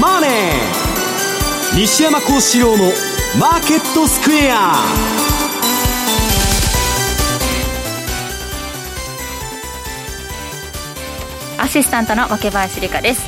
[0.00, 0.30] マネー」
[1.78, 4.74] 西山孝四郎の「マーケットスクエア」
[11.58, 13.22] アシスタントの若林理香です。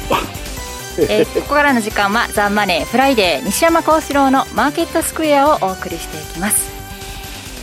[0.98, 6.68] えー、ここからの時間は「ザ・マネーフライデー西山孝四郎のマーケットスクエア」をお送りしていきます。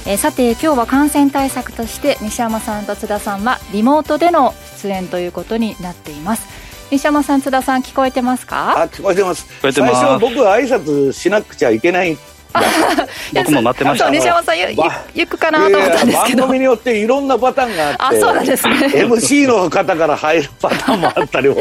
[0.05, 6.56] えー、さて今日は感染対策として西山さんと津田さんはリモートでの出演ということになっています
[6.91, 8.81] 西山さん津田さん聞こえてますか？
[8.83, 9.45] あ聞こえてます。
[9.61, 9.81] 最初
[10.19, 12.17] 僕は挨拶しなくちゃいけない。
[13.35, 14.09] 僕も待ってました。
[14.09, 14.67] 西山さんゆ
[15.13, 16.39] ゆくかなと思ったんですけど。
[16.39, 18.17] 番組によっていろんなパターンがあって。
[18.17, 18.73] あそうなんですね。
[18.87, 21.55] MC の方から入るパターンもあったり わ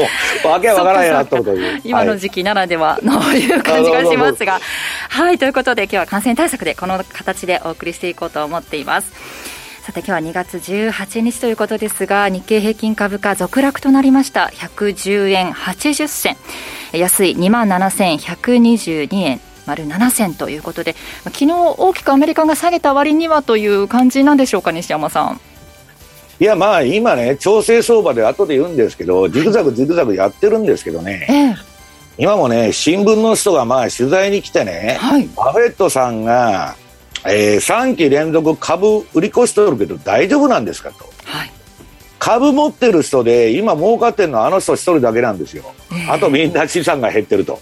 [0.61, 4.59] けわからないなと思った今の時期ならではのいう感じがしますが。
[5.09, 9.11] はいということで今日は感染対策でこの形でお送りしていこうと思っています
[9.87, 14.51] さて今日は2月18日ということですが日経平均株価続落となりました。
[14.53, 16.35] 110円80銭。
[16.91, 19.39] 安い2万7122円。
[19.65, 20.93] 丸7銭ということで
[21.23, 25.39] 昨日大きくアメリカが下げた割にはという感じなんでしょうか西山さん。
[26.41, 31.55] いやまあ今ね調整相場で後で言うんですけどジグザグジグザグやってるんですけどね、ええ、
[32.17, 36.75] 今もね新聞の人がまあ取材に来てね、はい、バフェットさんが
[37.29, 41.51] えー、3期連続株売り越しとるけど大丈夫なんですかと、はい、
[42.19, 47.59] 株持ってる人で今儲かってるのはあの人一人だけなんですよ、えー、あとみんな資産が減ってると。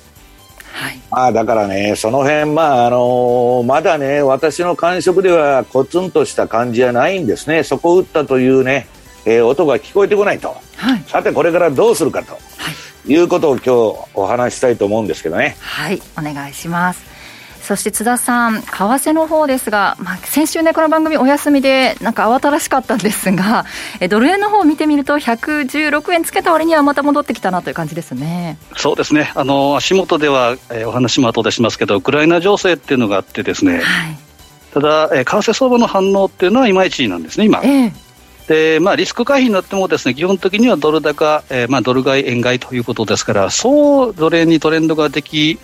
[0.76, 8.88] はい、まあだからね、その辺、まああのー、まだね、私の感触ではコツンとした感じじゃないんですね、そこを打ったというね、
[9.26, 12.40] えー、音が聞こえてこないと、はい、さてこれからどうするかと、は
[13.06, 13.70] い、いうことを今日
[14.16, 15.56] お話したいと思うんですけどね。
[15.62, 17.15] はい、お願いします。
[17.66, 23.66] そして津田さん、為替の方ですが、まあ、先週ね、この番組お休みで、なんか慌ただしかったんですが、
[24.00, 28.60] えドル円の方を見てみると、116円つけた割にはまた戻ってきたなという感じですね。
[28.78, 33.84] そうですね、あの足元では、えー、お話も後でしますけど、ウクライナ情勢っていうのがあってですね、はい、
[34.72, 37.62] ただ、えー、為替相場の反応っていうのはいまいちなんですね、今。
[37.64, 37.92] えー
[38.48, 45.58] でまあ、リスク回避になってもですね基本的にはドル高、えーまあ、ドル買い、円買いということですから、そうドル円にトレンドができ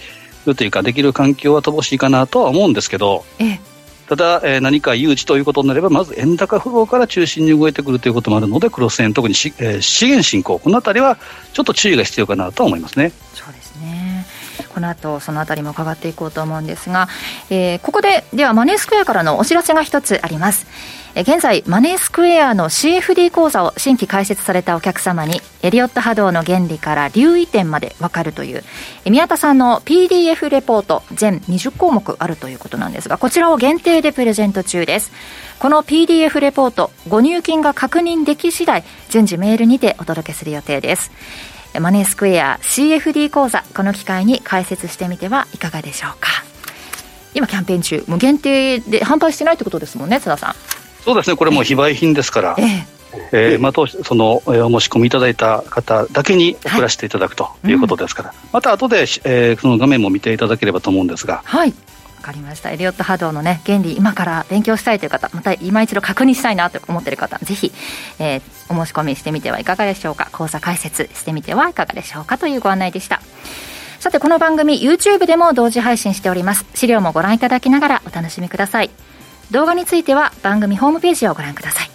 [0.46, 3.60] るというかできる環境は乏しいかなとは思うんですけど、ええ、
[4.08, 11.18] ただ、えー、何か誘致ということになればまず円高フローから中心に動いてくるということもあるのでクロス円特にし、えー、資源振興この辺りは
[11.54, 13.14] ちょっと注意が必要かなと思いますね。
[13.34, 14.26] そうですね
[14.74, 17.08] この後そのあたりも伺っていこうと思うんですが、
[17.50, 20.66] えー、ここでではマネースクエアからのお知らせが一つあります。
[21.14, 28.64] 現在、マネースクエアの CFD 講座を新規開設されたお客様に、エリオット波動の原理から留意点までわかるという、
[29.06, 35.12] 宮田さんの PDF レポート、全20項目あるということなんですが、こちらを限定でプレゼント中です。
[35.60, 41.12] この PDF レポート、ご入金が確認でき次第、順次メールにてお届けする予定です。
[41.78, 46.30] マネースクエア CFD 講座、この機会に開設してみてはいかがでしょうか。
[47.34, 50.71] 今キャンペーン中、無限定で販売してないってことですもんね、津田さん。
[51.04, 53.02] そうですね、これも非売品ですから、ええ。
[53.34, 61.42] えーまあ、そのお申し込みいただいた方だけに送らせていただくということですから、はいうん、また後で、えー、その画面も見ていただければと思うんですが。
[61.44, 61.74] はい。
[62.18, 62.72] わかりました。
[62.72, 67.72] エリオット波動のね原理今から勉強したいという方また今一度確認したいなと思っている方ぜひ、
[68.20, 70.30] えー、お申し込みしてみてはいかがでしょうか。
[70.32, 73.22] 講座解説してみてはいかがでしょうかというご案内でした。
[74.00, 76.66] さてこの番組 YouTube でも同時配信しております。
[76.76, 78.90] 資料もご覧いただきながらお楽しみください
[79.52, 81.90] 動画については番組ホームページをご覧ください、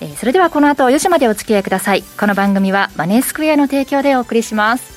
[0.00, 2.02] えー、それではこの後4時までお付き合いください。
[2.02, 4.94] この番組はマネースクエアの提供でお送りします。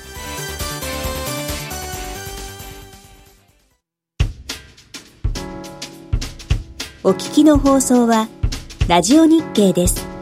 [7.04, 8.28] お聞きの放送は
[8.88, 10.17] ラジオ日経です。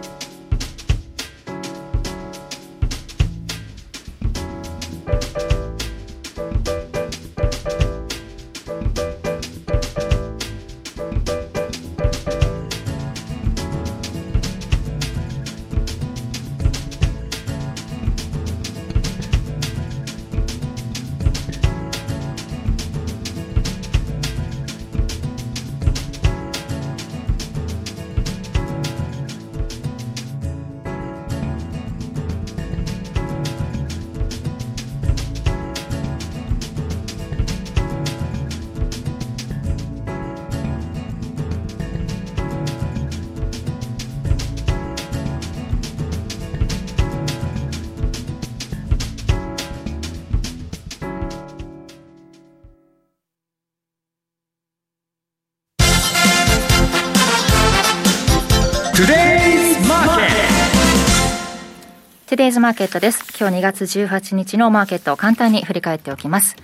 [62.37, 63.25] デイズマーケットです。
[63.41, 66.55] 今日2月18日のマーケットを簡単に振り返っておきます。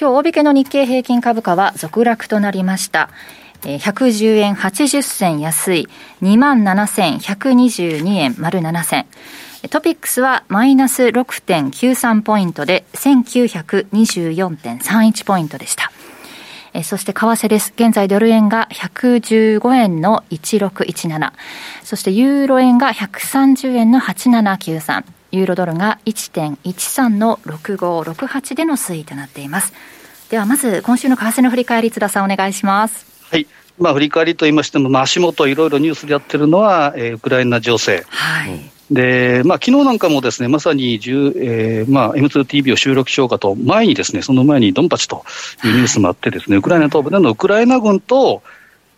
[0.00, 3.08] 今日大引けの日経平均株価は続落となりました。
[3.62, 5.88] 110円80銭安い
[6.22, 9.06] 27,122円丸7銭。
[9.70, 15.91] トピックスはマイナス6.93ポイントで1924.31ポイントでした。
[16.74, 17.72] えそして為替です。
[17.76, 21.32] 現在ドル円が115円の1617。
[21.84, 25.04] そしてユーロ円が130円の8793。
[25.32, 29.72] ユーロドルが1.13の6568での推移となっています。
[30.30, 33.06] ではまず今週の為替の振り返り津田さんお願いします。
[33.30, 33.46] はい。
[33.78, 38.04] まあ振り返りと言いましても、まあ足元いろいろニュースでやってるのは、えー、ウクライナ情勢。
[38.08, 38.71] はい。
[38.92, 45.24] で、まあ、昨日なんかもですね、まさに、えー、まあ、M2TV を収録しようかと、前にですね、その前にドンパチと
[45.64, 48.42] いうニュースもあってですね、ウクライナ東部でのウクライナ軍と、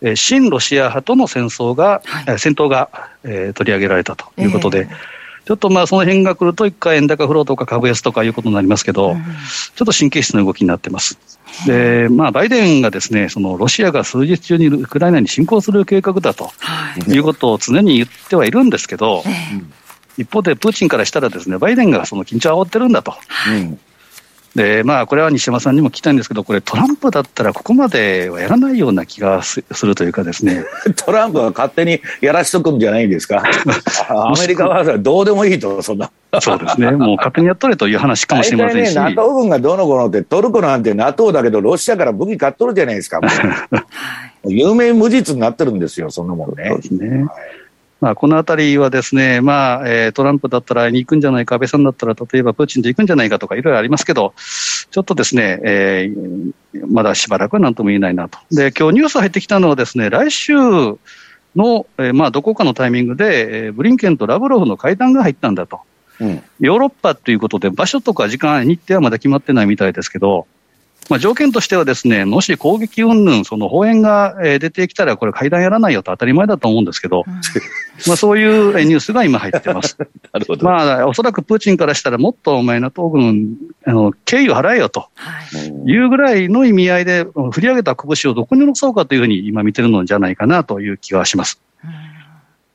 [0.02, 2.91] えー、親ロシア派との戦争が、はい、戦闘が、
[3.23, 5.14] えー、取り上げられたということで、えー
[5.44, 11.19] ちょっとまあその辺が来ると、一回円高フローとか株安とかいうことになりますけど、うん、ちょっと神経質な動きになってます。
[11.67, 19.84] で、まあ、バイデンがですね、そのロシアが数日中にウクライナに侵攻する計画だと、はい、いうことを常に言ってはいるんですけど、えー
[20.17, 23.11] 一方でプーチンからしたらですね、バイデンがその緊張を煽ってるんだと。
[23.11, 23.77] はい、
[24.55, 30.65] で、まあ、これは西山さんにも聞きたいんですけど、これ、トランプだったらここまではやらないような気がするというかですね。
[31.05, 33.43] トランプは勝手にやらしとくんじゃないんですか？
[34.09, 36.11] アメリカはどうでもいいと、そんな。
[36.41, 36.91] そうですね。
[36.93, 38.95] もう勝手にやっとれという話かもしれませんし。
[38.95, 43.21] ね、NATO 軍がどの子のって、トルコなんて NATO だけど、ロシアから武器買っとるじゃないですか。
[44.47, 46.69] 有名無実になってるんですよ、そんなもんね。
[46.69, 47.09] そうですね。
[47.09, 47.29] はい
[48.00, 54.35] まあ、このあたりはですね、まあえー、トランプだったら会いに行くんじゃないか、安倍さんだったら例えばプーチンと行くんじゃないかとかいろいろありますけど、
[54.91, 56.52] ちょっとですね、えー、
[56.87, 58.38] まだしばらくはなんとも言えないなと。
[58.50, 65.81] で、今日ニュース入ってきたのはですね、来週の、えー、まあ、どこかのタイミングで、えー、ブリンケンとラブロフの会談が入ったんだと。
[66.20, 70.46] うん、ヨーロッパということで、場所とか時間、日程はまだ決まってないみたいですけど、
[71.09, 77.35] まあ、条件としてはですね、もし攻撃云々、その砲煙が出てきたら、これ会談やらないよと当たり前だと思うんですけど、うん、
[78.06, 79.97] まあそういうニュースが今入ってます。
[80.33, 80.65] なるほど。
[80.65, 83.56] まあ、おそらくプーチンからしたら、もっとお前の東軍、
[83.87, 85.09] あの、敬意を払えよと、
[85.87, 91.61] いうぐらいの意味合いで、振り上げた拳をどこに乗そうかというふうに今見てるのじゃないかなという気がします。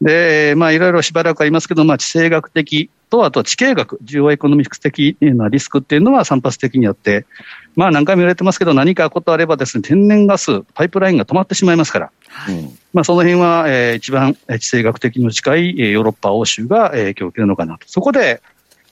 [0.02, 7.26] で、まあ、いろいろしばらくありますけど、まあ、地政学的と、あと地形学、需要エコノミクス的なリスクっていうのは散発的にあって、
[7.76, 17.88] まあ何回も言われてますけど、何かことあればですね、天然ガス、パイプラインが止まってしまいますから、はい、まあその辺は、えー、一番地政学的に近いヨーロッパ、欧州が影響を受けるのかなと。
[17.88, 18.42] そこで、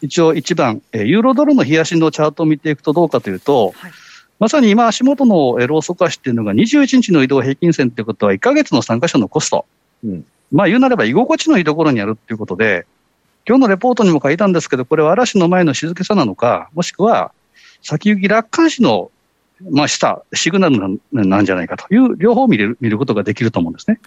[0.01, 3.92] 一応一番、ユーロドルの冷やしのチャートを見ていくとどうかというと、はい、
[4.39, 9.65] まさに今足元のローソク足っていうのが21日の移動平均線ってことは1ヶ月の参加者のコスト。
[10.03, 12.86] うん、まあ言うなれば居心地のいいところにあるっていうことで、
[13.48, 17.32] 今日のレポートにも書いたんですけど、これは嵐の前の静けさなのか、もしくは
[17.82, 19.10] 先行き楽観視の、
[19.72, 24.00] まあ、下、シグナルなんじゃないかという、両方見る見ることができると思うんですね。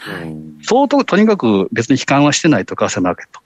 [0.63, 3.41] 相当、とにかく別に悲観はしてないと、為替マーケット。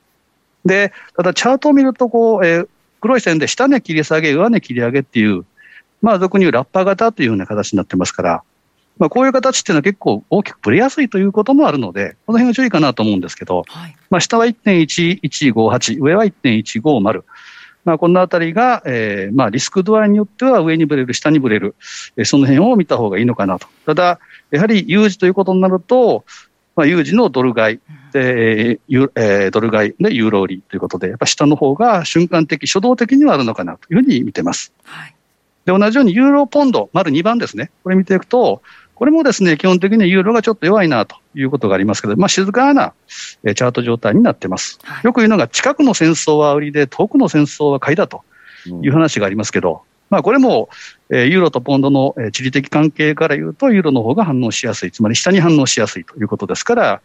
[0.64, 2.68] で、ただチャートを見ると、こう、えー、
[3.00, 5.44] 黒い線で下値切り下げ、上値切り上げっていう、
[6.02, 8.42] まあ、俗に言うラッパー型というような形になってますから、
[8.98, 17.24] まあ、こういう形っていうのは結構大きくぶれやすいということもあるので、この辺は注意かなと思うんですけど、はい、まあ、下は1.1158、上は1.150。
[17.84, 21.74] まあ、このあたりが、えー、まあ、リスク度合いによっては上にぶれる、下にぶれる、
[22.16, 23.66] えー、その辺を見た方がいいのかなと。
[23.84, 24.20] ただ、
[24.50, 26.24] やはり有事ということになると、
[26.76, 27.80] まあ、有事のドル買い、
[28.12, 34.72] で、えー、ドル買いでユーロ売りということで、やっぱ下の方が瞬間的、初動的にはあるのかなというふうに見てます。
[34.84, 35.14] はい、
[35.66, 37.70] で、同じようにユーロポンド、丸2番ですね。
[37.82, 38.62] これ見ていくと、
[38.94, 44.78] これもですね、基本的にユーロがちょっと弱いなということがありますけど、まあ、静かなチャート状態になってます。
[44.84, 48.22] はい、よく言うのが、近くの戦争は売りで、遠くの戦争は買いだと
[48.82, 49.78] いう話がありますけど、うん、
[50.10, 50.68] まあ、これも、
[51.10, 57.00] えユーロとポンドの地理的関係から言うと、ユーロの方が反応しやすい、つまり下に反応しやすいということですから、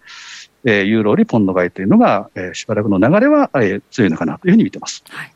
[0.65, 5.03] えユーロよりポンド買いというのが、えしばらくの流れは、え強いのかなというふうに見てます。
[5.09, 5.33] はい、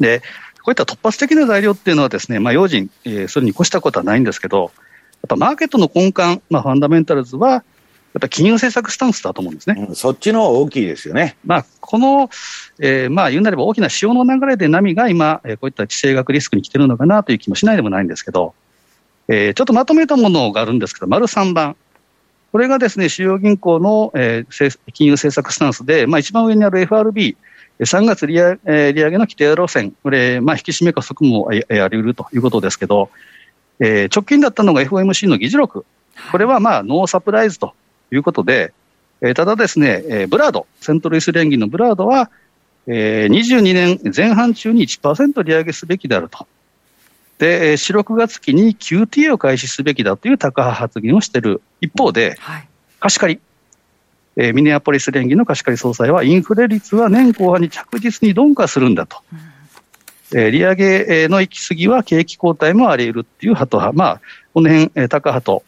[0.00, 0.22] で、
[0.62, 4.70] こういった突発的な材料っていうのはですね、まあ、用心、えー、それに越したことはないんですけど、
[5.26, 7.64] ぱマーケットの根幹、まあ、ファンダメンタルズは、
[8.14, 9.86] やっぱ金融政策スタンスだと思うんですね。
[9.88, 11.36] うん、そっちの大きいですよね。
[11.44, 12.30] まあ、この、
[12.80, 18.54] えー、まあ、言うなれば大きな潮の流れで波が今、えー、こういった地政学リスクに来てるのかなという気もしないでもないんですけど、
[19.28, 21.76] えー、ちょっとまとめたものがあるんですけど、丸3番。
[22.50, 27.36] これがですね、主要銀行の、えー、金融政策スタンスで、まあ、一番上にある FRB、
[27.80, 28.56] 3月利上
[28.94, 33.10] げの規定路線、これ、まあ、引き締め加速もあり得るということですけど、
[33.80, 35.84] えー、直近だったのが FOMC の議事録。
[36.32, 37.74] これはまあノーサプライズと
[38.10, 38.72] いうことで、
[39.20, 42.30] えー、ただですね、えー、ブラード、セントルイス連銀のブラードは、
[42.86, 46.46] えー、22年前半中に1%利上げすべきであると。
[47.38, 52.68] で、4、6月期に QT を開始すべきだという高派発言をしている一方で、はい、
[52.98, 53.40] 貸し借り、
[54.36, 59.18] えー、ミネアポリス連議の貸し借り総裁は、インフレ率は年後半に着実に鈍化するんだと。
[59.32, 59.38] うん、
[60.34, 64.20] えー、利上げの行き過ぎは景気後退もあり得るっていう派と派、まあ、
[64.54, 65.62] この辺、えー、高派と、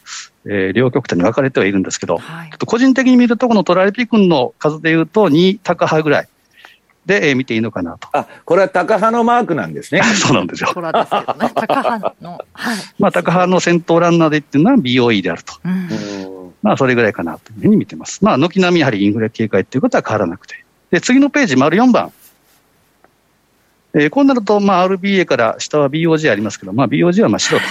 [0.44, 6.28] えー、両極端に分かれてはいるんですけど、はい、ちょっと個人的に見ると、このトラリピ君の数でいうと、2高派ぐらい。
[7.06, 8.08] で、えー、見ていいのかなと。
[8.12, 10.02] あ、これはタカ派のマークなんですね。
[10.14, 10.70] そうなんですよ。
[10.74, 11.50] これですけどね。
[11.56, 12.32] タカ派の。
[12.52, 12.76] はい。
[12.98, 15.54] まあ、タカ派の先頭ランナーでっていうのは BOE であると。
[15.64, 18.24] うん、まあ、それぐらいかなというふうに見てます。
[18.24, 20.64] まあ、軒並みやはりインフレ警戒っていうことは変わらなくて。
[20.90, 22.12] で、次のページ、丸4番。
[23.94, 27.64] えー、こうなると、まあ、RBA から下は BOG ありますけど、まあ、BOG は真っ白と。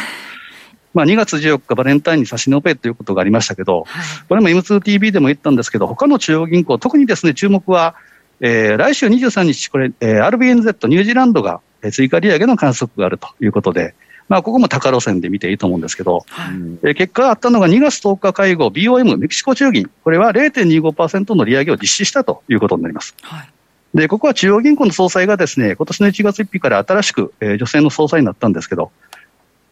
[0.93, 7.95] まあ、2月14日、バレンタインに差し伸べということがありましたけど、はい、これも M2TV でも言ったんですけど、他の中央銀行、特にですね、注目は、
[8.41, 11.61] えー、来週23日、これ、えー、RBNZ、ニュージーランドが
[11.91, 13.93] 追加利上げの観測があるということで、
[14.29, 23.15] まあ、ここも高路線で見ていいと思うんですけど、はい、えー、結果あったのが2月10日会合、BOM、メキシコ中銀、これは0.25%の利上げを実施したということになります。
[23.21, 23.49] はい
[23.93, 28.91] で、ここは中央銀行の総裁がですね、今年の1月1日から新しく、えー、女性の総裁になったんですけど、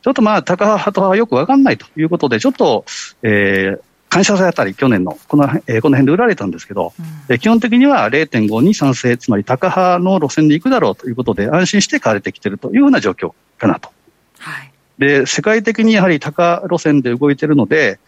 [0.02, 2.86] ちょっとまあ、高派とはよくわかんないということで、ちょっと、
[3.22, 6.94] えー、感謝祭あたり、去年のこの,、えー、この辺で売られたんですけど、
[7.30, 13.92] うん、基本的には0.5に賛成、つまり高派の路線で行くだろうということで、安心して買われてきているというような状況かなと。
[14.40, 18.00] はい、で世界的にやはり高路線で動いているので、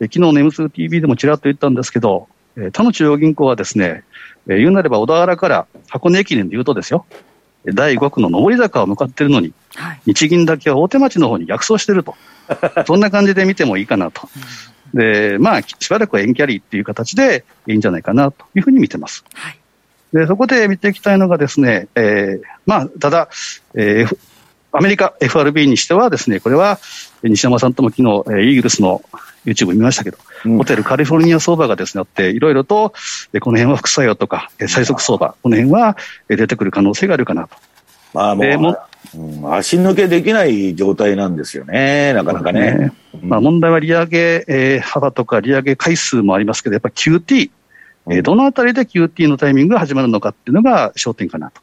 [0.00, 2.28] 昨日の M2TV でもちらっと言ったんですけど、
[2.72, 4.04] 他の中央銀行はですね、
[4.46, 7.06] 言うなれば小田原から箱根駅伝で言うとですよ、
[7.64, 12.14] 第5区の上り坂を向かっているのに、はい、日銀だけは大手町の方に逆走していると、
[12.86, 14.28] そんな感じで見てもいいかなと。
[14.94, 19.24] で、まあ、しばらくは円キャリーっていう形でいいんじゃないかなというふうに見てます。
[19.32, 19.58] はい、
[20.12, 23.28] で、そこで見ていきたいのがですね、えー、まあ、ただ、
[23.74, 24.18] えー、
[24.72, 26.78] アメリカ FRB にしてはですね、これは
[27.22, 29.02] 西山さんとも昨日、イーグルスの
[29.44, 32.90] YouTube 見ましたけど、うん、ホテルカリフォルニア相場がですね、あって、いろいろと、
[33.40, 35.96] この辺は副作用とか、最速相場、この辺は
[36.28, 37.56] 出てくる可能性があるかなと。
[38.14, 38.76] まあもう、も
[39.14, 42.76] うん、足抜けできない状態なんですよね、なかなかね。
[42.76, 47.50] ねまあ、問題は利上げ、えー、幅とか利上げ回数もありますけど、やっぱり QT、
[48.10, 51.60] えー、どのあたりで QT のタイミングが始まるのかっていうのが焦点かなと。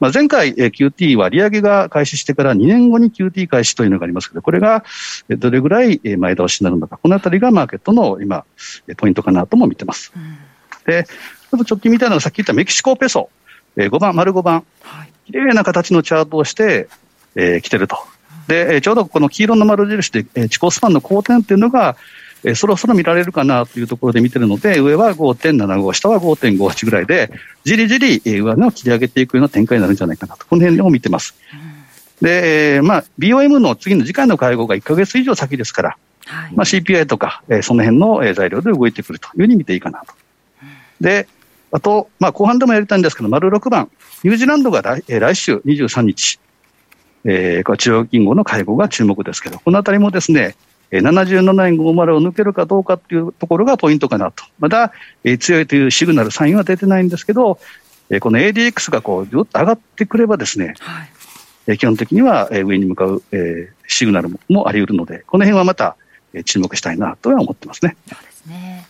[0.00, 4.82] まあ、前回、えー、QT は利上げが開始してから2年後に QT 開始というのがありますけど、これが
[5.28, 8.44] どれぐらい前倒しになるのか、このあたりがマーケットの今、
[8.96, 10.12] ポイントかなとも見てます。
[10.16, 10.38] うん、
[10.86, 13.28] で、ちょっと直近みたいなのがさっき言ったメキシコペソ、
[13.76, 16.88] えー、5番、丸5番、はい、綺麗な形のチャートをして、
[17.34, 17.98] えー、来てると。
[18.48, 21.96] で、ちょうどこの黄色の丸印で、えー、地高スパンの好転っていうのが、
[22.44, 27.30] えー、そろそろ見られるかなというところで見てるので、上は5.75、下は5.58ぐらいで、
[27.64, 31.34] じりじり、えー、上値を切り上げていくような展開になるんじゃないかなと、この辺でも見てます。
[32.20, 40.14] で、えー、まあ、BOM の次の次回の会合が1か月以上先ですから、はい、まあ、CPI とか、えー、その辺の、えー、材料で動いてくるというふうに見ていいかなと。
[41.00, 41.26] で、
[41.72, 43.90] あと、まあ、後半でもやりたいんですけど、丸6番、
[44.24, 46.38] ニュージーランドが来,、えー、来週23日、
[47.24, 50.56] えー、中央銀行の会合が注目ですけど、このあたりもですね、
[50.98, 54.44] 77円50を抜けるかどうかっていうところがポイントかなと。
[54.58, 54.92] まだ、
[55.24, 57.58] えー、強いというシグナル、サインは出てないんですけど、
[58.10, 61.10] えー、この ADX がこう、ずっと上がってくればですね、はい、
[61.68, 65.96] えー、基本的には上に向かう、えー、シグナルももあり得るので、この辺はまた、
[66.34, 67.96] えー、注目したいなとは思ってますね。
[68.08, 68.86] そうですね。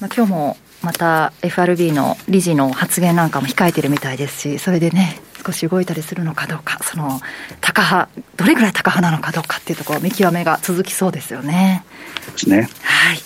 [0.00, 7.20] まあ、今日もまた FRB の理事の発言なんかも控えてるみたいですし、それでね、少し動いたりするのかどうか、その
[7.60, 11.84] 高派、どれぐらい高派なのかどうかっていうところ、見極めが続きそうですよね。
[12.32, 12.68] ですね。
[12.82, 13.20] はい。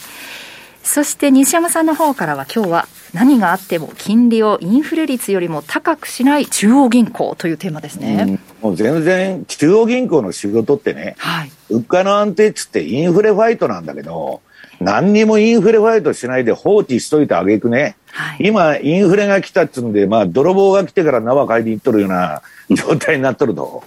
[0.83, 8.38] そして西山さんの方からは、今日は何があっても金利をインフレ率よりも高くしない中央銀行というテーマですね。
[8.62, 14.42] うん、もう全然、中央銀行の仕事ってね、はい、物価の安定っつってインフレファイトなんだけど、
[14.80, 23.83] 何にもインフレファイトしないで放置しといてあげくね、はい、今、インフレが来たっつうんで、まあ、泥棒が来てから縄買いに行っとるような状態になっとると。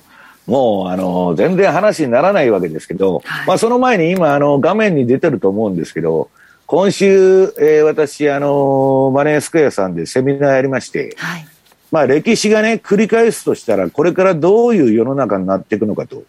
[0.46, 6.30] もう、あの、全然話にならないわけですけど、はい、まあ、その前に今、あの、画面に出てると思うんですけど、
[6.66, 11.48] 今週、えー、私、あの、マネースクエアさんでセミナーやりまして、はい、
[11.92, 16.24] まあ、歴史がね、繰り返すとしたら、これからどういう世の中になっていくのかと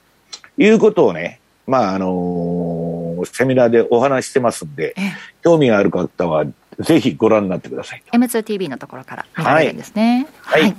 [0.56, 4.94] いうことをね、まあ、あのセミナーでお話してますんで、
[5.42, 6.44] 興味がある方は、
[6.80, 8.02] ぜひご覧になってください。
[8.12, 10.28] M2TV のところから見られるんですね。
[10.42, 10.62] はい。
[10.62, 10.76] はい、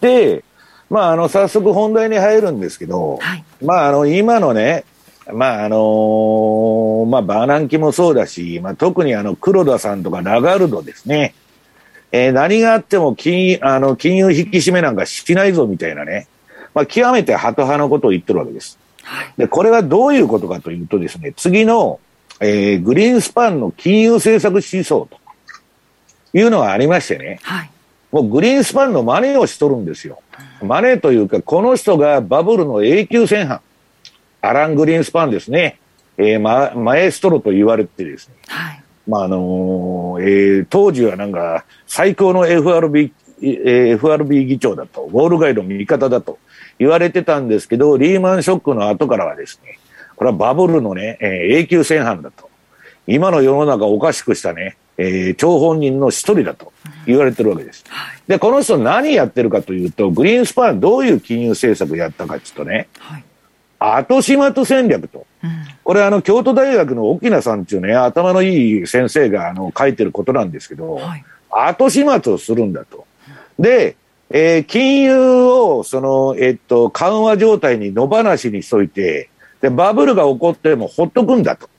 [0.00, 0.44] で、
[0.90, 4.84] まあ、あの、早速本題に入るんですけど、はい、まあ、あの、今のね、
[5.32, 11.34] まあ、あのー、まあ、バーナンキもそうだし、まあ、特にあの、黒田さんとかラガルドですね。
[12.10, 16.28] えー、何があっても金あの金融引き締めなんかしないぞみたいなね、
[16.74, 18.78] まあ、極めてハト派のことを言ってるわけです。
[19.36, 22.00] で、これはどういうことかというとですね、次の、
[22.42, 25.18] えー、グリーンスパンの金融政策思想と
[26.36, 27.70] いうのがありましてね、はい、
[28.10, 30.20] もうグリーンスパンの真似をしとるんですよ。
[30.60, 33.60] 真似というか、この人がバブルの永久戦犯、
[34.40, 35.78] アラン・グリーンスパンですね、
[36.16, 46.38] えー、ママエストロと言われてですね、はい、まああのー、えー、当時はなんか最高の FRB、えー、FRB 議長だと、ウォール街の味方だと
[46.78, 49.78] 言われてたんですけど、リーマンショックの後からはですね、
[50.22, 52.48] これはバブルのね、えー、永久戦犯だと。
[53.08, 56.72] 今の世の中をおかしくしたね、えー、張本人の一人だと
[57.06, 57.84] 言われてるわけです。
[58.28, 63.24] で、この人何やってるかというと、グリーンスパンどういう金融政策やったかっていうとね、はい、
[63.80, 65.26] 後始末戦略と。
[65.42, 65.50] うん、
[65.82, 73.06] これあの、京都大学の沖名さんっていうね、頭のいい先生があの書いてることなんですけど、はい、後始末をするんだと。
[73.58, 73.96] で、
[74.30, 79.28] えー、金融を、その、えっと、緩和状態に野放しにしといて、
[79.62, 81.70] で、バブルが起こってもほっとくんだと。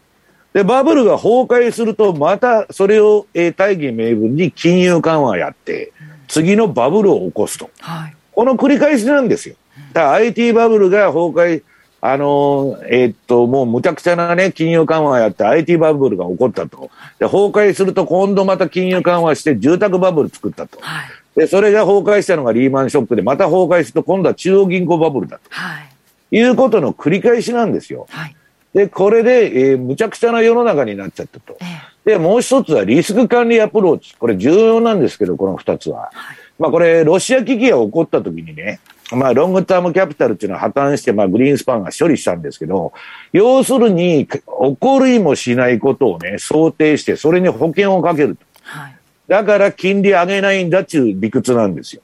[0.54, 5.92] で、バブルが崩壊すると、またそれを、えー、大義名分に金融緩和やって、
[6.28, 7.70] 次のバブルを起こすと。
[7.80, 9.56] はい、この繰り返しなんですよ。
[9.92, 11.63] だから IT バブルが崩壊、
[12.00, 16.90] あのー、えー、っと、もうむちゃくちゃなね、金融緩和やって IT バブルが起こったと。
[17.20, 20.80] で、崩壊すると今度また金融緩和して住宅バブル作ったと。
[20.82, 25.44] はいで、それが崩壊したのがリーマンショックで、また崩壊すると今度は中央銀行バブルだと。
[25.50, 25.93] はい。
[26.38, 28.08] いうことの繰り返しなんですよ。
[28.10, 28.36] はい。
[28.74, 31.58] で、これで、えー、むちゃくちゃな世の中になっちゃったと。
[31.62, 34.16] えー、で、もう一つはリスク管理アプローチ。
[34.18, 36.10] これ重要なんですけど、この二つは。
[36.13, 38.80] はい、まあこれ、ロシア危機が起こった時にね、
[39.12, 42.94] まあロングタームキャピタルっていうのは破綻して、まあグリーンスパンが処理したんですけど、
[43.32, 44.42] 要するに、起
[44.80, 48.46] こりもしないことをね、想定して、それに保険をかけると。
[48.63, 48.96] はい
[49.28, 52.02] だから金利上げないんだっていう理屈なんですよ。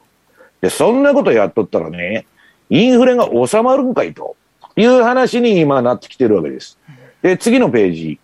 [0.61, 2.25] で、そんなことやっとったらね、
[2.69, 4.35] インフレが収まるんかいと
[4.75, 6.77] いう話に今なってきてるわけです。
[7.21, 8.19] で、次のページ。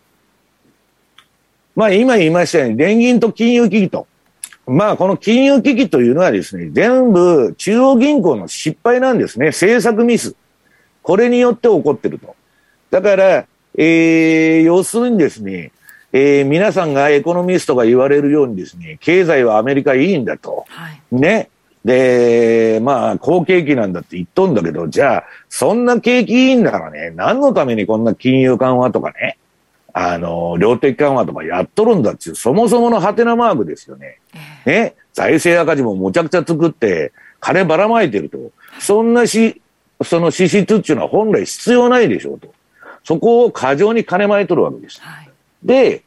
[1.76, 4.08] まあ今言いましたように、連銀と金融危機と。
[4.68, 9.48] まあこの金融危機というのはですね、全部中央銀行の失敗なんですね。
[9.48, 10.36] 政策ミス。
[11.02, 12.36] これによって起こってると。
[12.90, 13.46] だから、
[13.78, 15.72] えー、要するにですね、
[16.14, 20.66] えー、皆さんがエコノミストが言われるようにですね、経済はアメリカいいんだと。
[20.70, 21.50] はい、ね。
[21.86, 29.38] で、まあ、好景気なんだって言っとんだけど、じゃあ、そんな景気いいんだからね、何のためにこんな金融緩和とかね、
[29.94, 34.18] あの、量的緩和とかやっとるんだっていう、そもそものハテナマークですよね。
[34.66, 34.96] ね。
[35.14, 38.40] 財政赤字もむちゃくちゃ作って、金ばらまいてると。
[38.80, 39.62] そんなし、
[40.04, 42.52] その支出っていうのは本来必要ないでしょうと。
[43.04, 45.00] そこを過剰に金まいとるわけです。
[45.02, 45.30] はい、
[45.64, 46.04] で、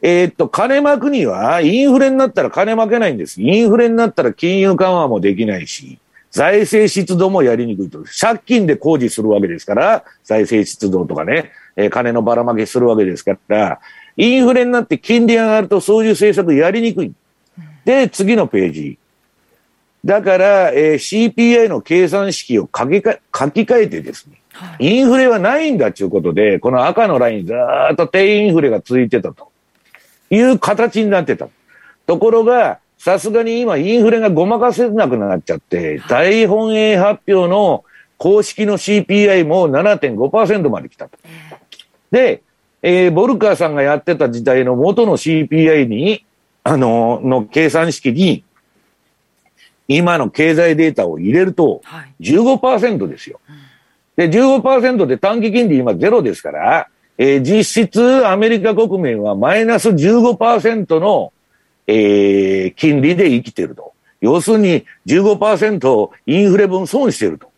[0.00, 3.42] えー、っと、金まくには、インフレになったら金まけないんです。
[3.42, 5.98] インフレになったら金融緩和もできないし、
[6.30, 8.04] 財政出動もやりにくいと。
[8.20, 13.80] 借金で工事するわけですから、財政出動とかね、えー、金のばらまけするわけですから、
[14.16, 17.12] インフレになって金利上がるとそういう政策やりにくい。
[17.84, 18.98] で、次のページ。
[20.04, 24.40] だから、えー、CPI の計算式を書きか書き換えてですね、
[24.78, 27.54] インフレはないんだということで、この赤のラインず
[27.92, 29.50] っと低インフレが続いてたと。
[30.30, 31.48] いう形になってた。
[32.06, 37.84] ところが、さすがに今インフレがごまかせなくなっちゃって、大本営発表の
[38.16, 41.16] 公式の CPI も7.5%まで来たと。
[42.10, 42.42] で、
[42.82, 46.24] えー、ボルカーさんがやってた時代の元の CPI に、
[46.64, 48.44] あの、の計算式に、
[49.86, 51.80] 今の経済データを入れると
[52.20, 53.40] 15%ですよ。
[54.16, 56.88] で、15%で短期金利今ゼロですから、
[57.18, 61.32] えー、実質アメリカ国民はマイナス15%の、
[61.86, 63.92] えー、金利で生きてると。
[64.20, 67.48] 要するに15%インフレ分損してると。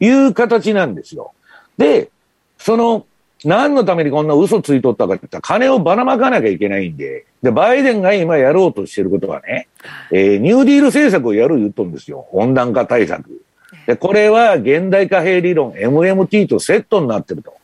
[0.00, 1.32] いう形なんですよ。
[1.76, 2.10] で、
[2.56, 3.06] その、
[3.44, 9.68] 何のためにこんな嘘ついとったかって言ったら、金をばらまかなきゃいけないんで、で、バイデンが今やろうとしてることはね、
[10.12, 12.26] えー、ニューディール政策をやる言っとんですよ。
[12.32, 13.42] 温暖化対策。
[13.86, 17.54] で、これは現代貨幣理論、MMT とセットになってると。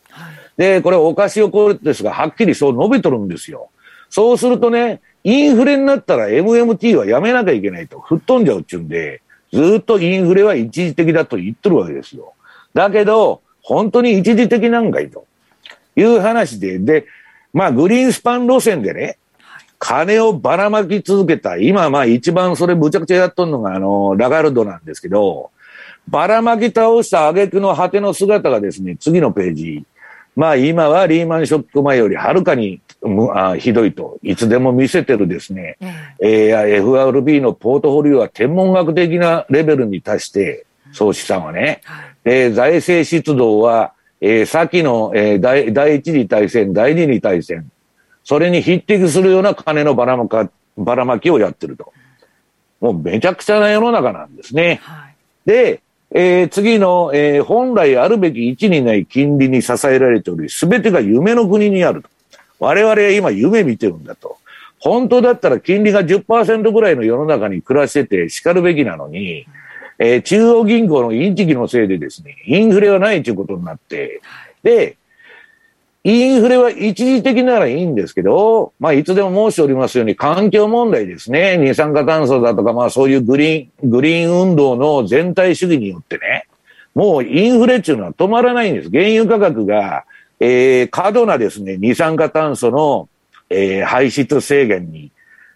[0.56, 3.70] で、これおかしいこれですが、はっきりそう述べとるんですよ。
[4.08, 12.34] そうするとね、インフレになったら MMT はやめなきゃいけないと、吹っ飛んじゃうっちゅうんで、ずっとインフレは一時的だと言ってるわけですよ。
[12.74, 15.26] だけど、本当に一時的なんかいと
[15.96, 17.06] いう話で、で、
[17.52, 19.18] まあ、グリーンスパン路線でね、
[19.78, 25.50] 金をばらまき続けた、今まあ一番それむちゃくちゃやっとんのがあの、ラガルドなんですけど、
[26.08, 29.84] ばらまき倒した挙句の果ての姿がですね、次のページ。
[30.36, 32.80] まあ今はリーマンショック前よりはるかに
[33.34, 35.76] あひどいと、いつでも見せてるですね、
[36.20, 41.82] えー、FRB のポートフォリオは天文学的なレベルに達して、総資産はね、
[42.24, 47.70] えー、財政出動は、えー、先の、えー、第第一次大戦、第二次大戦、
[48.24, 51.92] それに匹敵するような金のばらまかばらまきをやってると。
[52.80, 54.80] もうめちゃくちゃな世の中なんですね。
[54.82, 55.16] はい、
[55.46, 55.80] で、
[56.16, 62.08] えー、次の、えー、本来あるべき位置にない金利に支えられており、すべてが夢の国にあると。
[62.60, 64.38] 我々は今夢見てるんだと。
[64.78, 69.46] 本当だったら金利が10%ぐらいの世の中に暮らしてて叱るべきなのに、
[69.98, 74.20] えー、中央銀行のインチキのせいでですね、インフレはないということになって、
[74.62, 74.96] で、
[76.06, 81.56] インフレは一時的ならいいんですけど、まあ、いつでも申しておりますように、環境問題ですね。
[81.56, 86.46] 二酸化炭素だとか、まあ、そういうグリーン、グリーン運動の全体主義によってね、
[86.94, 88.90] もうインフレっていうのは止まらないんです。
[88.90, 90.04] 原油価格が、
[90.40, 93.08] えー、過度なですね、二酸化炭素の、
[93.48, 95.10] えー、排出制限に、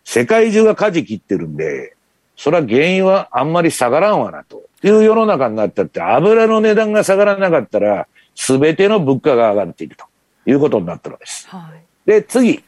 [0.04, 1.94] 世界中が舵切ってるんで、
[2.38, 10.08] それは原油はあんまり下がらんわな、という世の中になったって、油の値段が下がらなかったら、すべての物価が上がっていると。
[10.48, 11.46] いうことになってるわけです。
[11.48, 12.64] はい、で、次。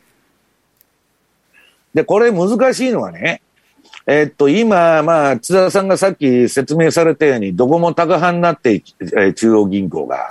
[1.94, 3.40] で、これ難しいのはね、
[4.06, 10.30] えー、っと、今、まあ、津田さんがさっき説明されたように、どこも高派になって、えー、中央銀行が、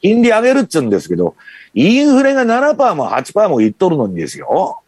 [0.00, 1.34] 金利上げるっつうんですけど、
[1.74, 4.80] インフレが7%も8%もいっとるのにですよ。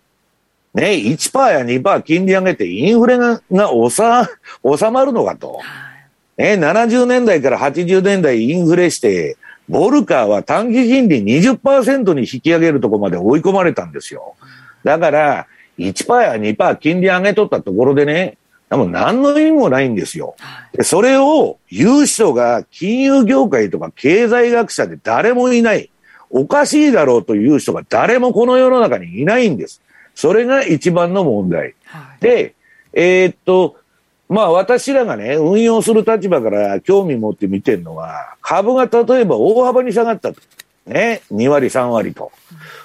[0.72, 4.02] ね、1%や2%金利上げてインフレがが収
[4.78, 5.60] 収まるのかと。
[6.36, 9.36] ね、70年代から80年代インフレして、
[9.70, 14.34] ボルカーは短期金利20%に引き上げるところまで追い込まれたんですよ。
[14.82, 15.46] だから、
[15.78, 18.36] 1%や2%金利上げとったところでね、
[18.68, 20.34] もう何の意味もないんですよ。
[20.72, 25.90] でそれを言う人が金融業界とか経済学者で誰もいない。
[26.30, 29.82] おかしいだろうという人が誰もこの世の中にいないんです。
[30.14, 31.74] それが一番の問題。
[31.84, 32.54] はい、で、
[32.92, 33.76] えー、っと、
[34.30, 40.40] まあ私らがね、運用する立場から興味持って見てるのは、株が例えば大幅に下がったと。
[40.86, 42.30] ね、2割3割と。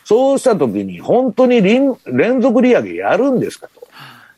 [0.04, 1.96] そうした時に本当に連
[2.42, 3.86] 続利上げやるんですかと。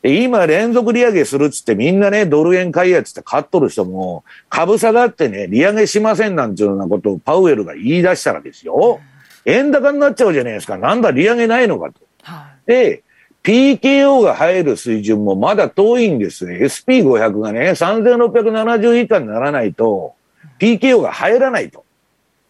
[0.07, 8.99] 今連続利上げするっつってみんなね、ドル円買いやつって買っとる人も、株下がってね、利上げしませんなんていうようなことをパウエルが言い出したらですよ。
[9.45, 10.77] 円高になっちゃうじゃないですか。
[10.77, 12.01] なんだ利上げないのかと。
[12.65, 13.03] で、
[13.47, 16.57] PKO が入る水準もまだ遠いんですね。
[16.57, 20.15] SP500 がね、3670以下にならないと、
[20.60, 21.86] PKO が入らないと。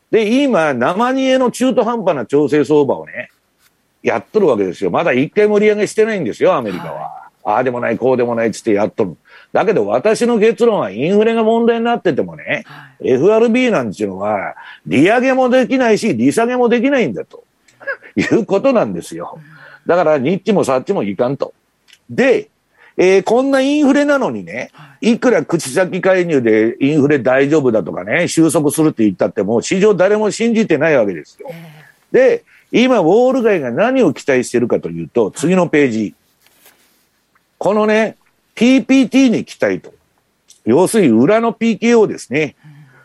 [0.09, 3.29] で、今、生煮えの中途半端な調整相場をね、
[4.01, 4.89] やっとるわけですよ。
[4.89, 6.93] まだ一回も利上げしてないんですよ、アメリカは。
[6.93, 7.09] はい、
[7.43, 9.17] ああでもない、こうでもないっつってやっとる。
[9.53, 14.55] だけど私の結論はインフレが問題になっててもね、はい、FRB なんていうのは、
[14.87, 17.43] 利上げもできないし、利下げもできないんだと
[18.15, 19.37] いうことなんですよ。
[19.87, 21.53] うんだから、ニッチもサッチもいかんと。
[22.09, 22.49] で、
[22.97, 24.71] えー、こんなインフレなのにね、
[25.01, 31.49] いくら口先介入でインフレ大丈夫だとかね、収束するって言ったっても、市場誰も信じてないわけですよ。
[32.11, 36.15] で、今、ウォール街が何を期待してるかというと、次のページ。
[37.57, 38.17] このね、
[38.55, 39.93] PPT に期待と。
[40.65, 42.55] 要するに裏の PKO ですね。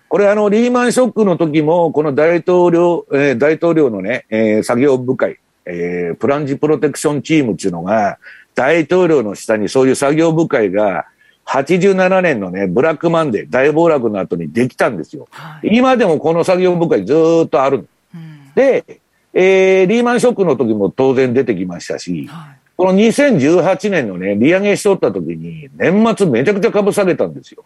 [0.08, 8.18] これあの、リーマンショックの時も、この大統領、えー、大統領のね、えー、作業部会、えー、プランジプロテクションチームっていうのが、
[8.54, 11.06] 大統領の下にそういう作業部会が、
[11.46, 15.26] 87年のね、ブラックマンデー、大暴落の後にできたんですよ。
[15.30, 17.14] はい、今でもこの作業部会ず
[17.46, 17.88] っとある。
[18.14, 19.00] うん、で、
[19.34, 27.64] えー、リーマンショックの時も当然出てきましたし、はい、この2018年のね、利上げしとった時に、年末めちゃくちゃ株下げたんですよ。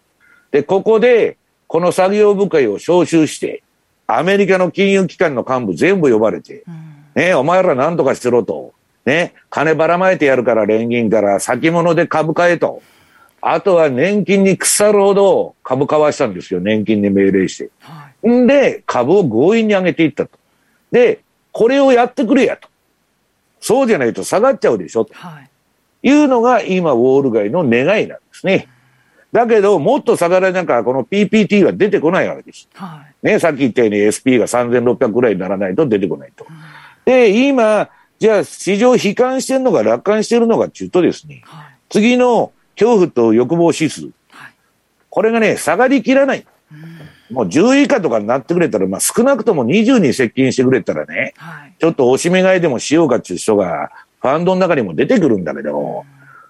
[0.51, 3.63] で、ここで、この作業部会を招集して、
[4.07, 8.75] アメリカの金融機関の幹部全部呼ばれて、うんね、お前ら何とかしろと。
[9.07, 12.83] ね、金ばらまいてやるから連銀から先物で株買えと。
[13.41, 16.61] あとは年金に腐るほど株買わしたんですよ。
[16.61, 17.71] 年金に命令して。
[17.81, 20.39] はい、んで、株を強引に上げていったと。
[20.93, 21.21] で、
[21.53, 22.69] これをやってくれやと。
[23.61, 25.07] そうじゃないと下がっちゃうでしょ。
[25.07, 25.15] と
[26.03, 28.69] いうのが今、ウォール街の願いなんですね。
[29.33, 32.69] だけど、もっと下がらなきゃ、この PPT が出てこないわけです。
[32.75, 36.45] はい、ね、さっき言ったように SP が3600ぐらいにならないと出てこないと。
[36.49, 36.66] うん
[37.07, 37.89] で、今、
[38.19, 44.55] じゃあ市場悲観してるのか楽観してるのかっていうとですね、はい、次の恐怖と欲望指数、はい、
[45.09, 46.47] これがね、下がりきらない。
[47.31, 53.91] もう10以下とかになってくれたら、まあ少なくとも20に接近してくれたらね、はい、ちょっとおしめ買いでもしようかっていう人が
[54.21, 56.05] ファンドの中にも出てくるんだけど、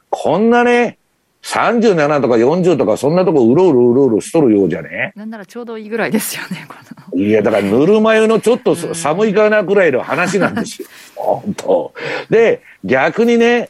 [0.08, 0.98] こんなね、
[1.46, 5.12] 37とか40とかそんなとこうろうろうろうろしとるようじゃね。
[5.14, 6.66] なんならちょうどいいぐらいですよね、
[7.14, 10.88] いや、だからぬるま湯のちょっと寒いかなぐらいの話なんですよ。
[11.14, 11.94] 本当。
[12.30, 13.68] で、逆にね、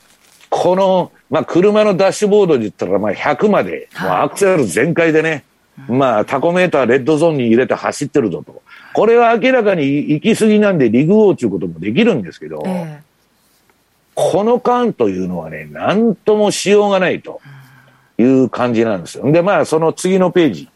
[0.48, 5.44] この、まあ、車のダッシュボードで言ったら、まあ、100まで、はい、まあ、アクセル全開でね、
[5.86, 8.62] まあ、タコメーターレッドゾーンに入れて走ってるぞと。
[8.94, 12.98] これは明らかに行き過ぎなんで、リグ王ということもできるんですけど、えー、
[14.14, 17.42] この間というのはね、なんともしようがないと
[18.18, 19.30] いう感じなんですよ。
[19.30, 20.68] で、まあ、その次のページ。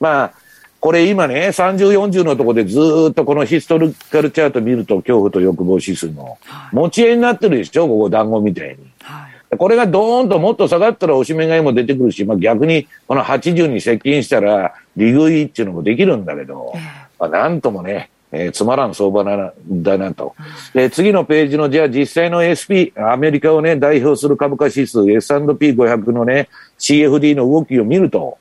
[0.00, 0.32] まあ、
[0.80, 6.38] これ今ね、30、40のところでずっとこのヒストリカルチャート見ると恐怖と欲望指数の
[6.72, 8.78] 持ち絵になってるでしょ、ここ団子みたいに。
[9.00, 16.72] はい、これがドーンともっと下がったらおしめ買いも出てくるし、まあ逆にこの80に接近したら利食いっていうのもできるんだけど、
[17.20, 20.34] まあなんともね、えー、つまらん相場なだなと。
[20.74, 28.38] で、次のページの、じゃあ実際の SP、アメリカをね、代表する株価指数 S&P500 のね、CFD の動きを見ると、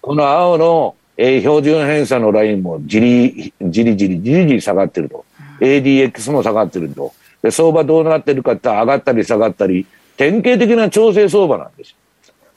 [0.00, 5.24] この青のえー、標準偏差のラインもじり、じりじりじりじり下がってると。
[5.60, 7.12] ADX も下がってると。
[7.42, 11.96] で、相場どうなってるかって上がったり下がったり、典型的な調整相場なんですよ。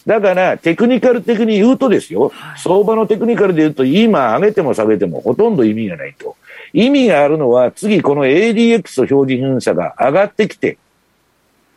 [0.08, 6.38] だから、テクニカル的に言うとですよ、相場のテクニカルで言うと、今上げても下げてもほとんど意味がないと。
[6.72, 10.78] 意味があるのは、次この ADX と標準偏差が上がってきて、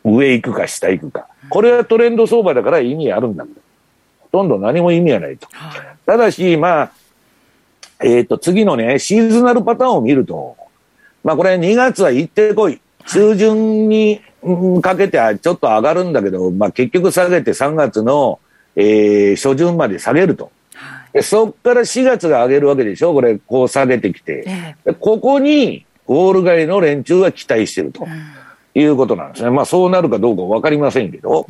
[0.05, 1.27] 上行くか下行くか。
[1.49, 3.45] これはトレンド相場だから意味あるんだ。
[4.21, 5.49] ほとんど何も意味がないと。
[6.05, 6.91] ただし、まあ、
[8.01, 10.55] えっ、ー、と、次のね、シーズナルパターンを見ると、
[11.25, 12.79] まあこれ2月は行ってこい。
[13.07, 14.21] 中旬に
[14.81, 18.39] かけてはちょっと上がるんだけど、まあ結局下げて3月の、
[18.75, 20.51] えー、初旬まで下げると。
[21.13, 23.13] でそっから4月が上げるわけでしょ？
[23.13, 24.75] これ、こう下げてきて。
[24.99, 28.07] ここに、ゴール街の連中は期待してると。
[28.73, 29.49] いうことなんですね。
[29.49, 31.45] まあそうなるかどうかわかりませんけど。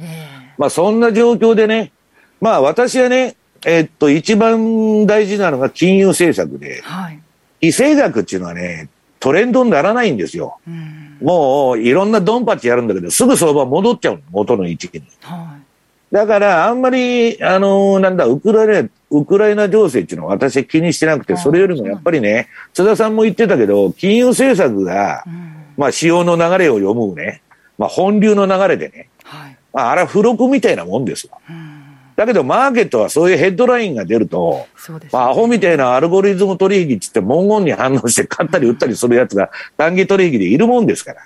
[0.57, 1.91] まあそんな状況でね、
[2.39, 7.19] まあ私はね、えっと、一番大事なのが金融政策で、はい、
[7.61, 8.89] 異性学っていうのはね、
[9.21, 10.57] トレンドにならないんですよ。
[10.67, 15.03] うん、もう、いろんなドンパチやるんだけど、すぐ相場戻っちゃう元の位置に。
[15.21, 15.57] は
[16.11, 27.43] い、だから、あんまり、あのー、なんだ、ウクライナ、ウクライナ情勢っていうのは私は気にしてなくて、それよりもやっぱりね、津田さんも言ってたけど、金融政策が、うん、まあ、仕様の流れを読むね、
[27.77, 31.37] まあ、本流の流れでね、はい、まあ、あれは付録みたいなもんですわ。
[31.47, 31.80] うん
[32.15, 41.21] だけどマーケットはそういうヘッドラインが出ると、ね、まあ、アホみたいなアルゴリズム取引っつって文言に反応して買ったり売ったりするやつが短期取引でいるもんですから。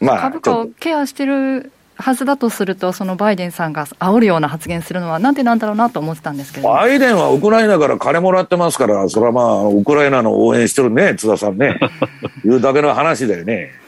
[0.00, 11.78] まあ、株価をケアしてるはずだとすると、そのバイデンさんが煽るような発言するのは、なんでなんだろうなと思ってたんですけどバイデンはウクライナから金もらってますから、それはまあ、ウクライナの応援してるね、津田さんね、
[12.44, 13.83] いうだけの話だよね。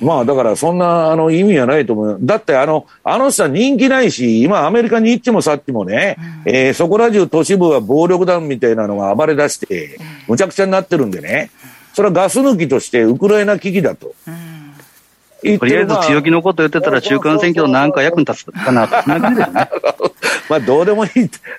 [0.00, 2.18] まあだからそんなあの意味はないと思う。
[2.20, 11.50] だってあの、あの人は人気ないし、今アメリカに行ってもさっきもね、うん、えー、そこら中都市部は暴力団みたいなのが暴れ出して、むちゃくちゃになってるんでね、
[11.92, 14.14] それはガス抜きとしてウクライナ危機だと。
[14.26, 14.64] うん。
[15.58, 19.68] とりあえず強気のこと言ってたら中間選挙なんか役に立つかな、そんな感じだよね。
[20.48, 21.10] まあどうでもいい、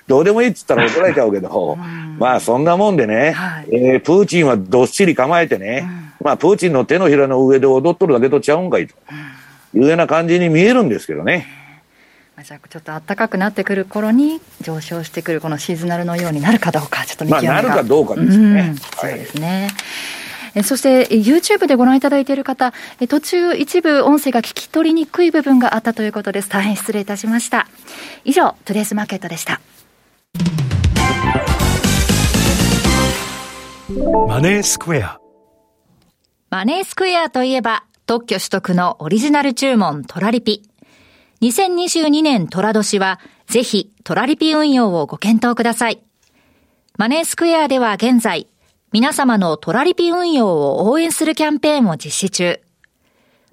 [0.06, 1.78] どうでもいいって言ったら怒られちゃうけど、
[2.18, 5.88] まあそんなもんでね、はい、えー、プーチンはどっしり構えてね、
[6.22, 8.94] まあプーチンの手のひらの上で踊っとるだけとちゃうんかいと
[9.74, 11.46] いうような感じに見えるんですけどね。
[12.42, 18.74] じゃあちょっと暖かくなってくる頃に上昇してくるこのシーズナルのようになるかどうかちょっと見極めが、まあ、なるかどうかですね。
[19.00, 19.68] そうですね。
[20.54, 22.72] えそして YouTube でご覧いただいている方、
[23.08, 26.48] 途中一部音声が聞き取りにくい部分があったということです。
[26.48, 27.68] 大変失礼いたしました。
[28.24, 29.60] 以上、トゥデイズマーケットでした。
[34.26, 35.25] マネースクエア。
[36.56, 40.62] マネースクエアといえば、特許取得のオリジナル注文トラリピ。
[41.42, 46.02] 2022年トラ年は、ぜひトラリピ運用をご検討ください。
[46.96, 48.46] マネースクエアでは現在、
[48.90, 52.58] 皆様のトラリピ運用を応援するキャンペーンを実施中。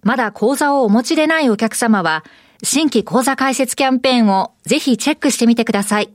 [0.04, 2.24] まだ講座をお持ちでないお客様は、
[2.63, 6.13] 新規講座開設キャンペーンをぜひチェックしてみてください。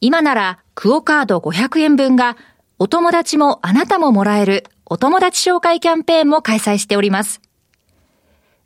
[0.00, 2.36] 今なら、クオカード500円分が、
[2.78, 7.40] お友達もあなたももらえるお友達紹介キャンペーンも開催しております。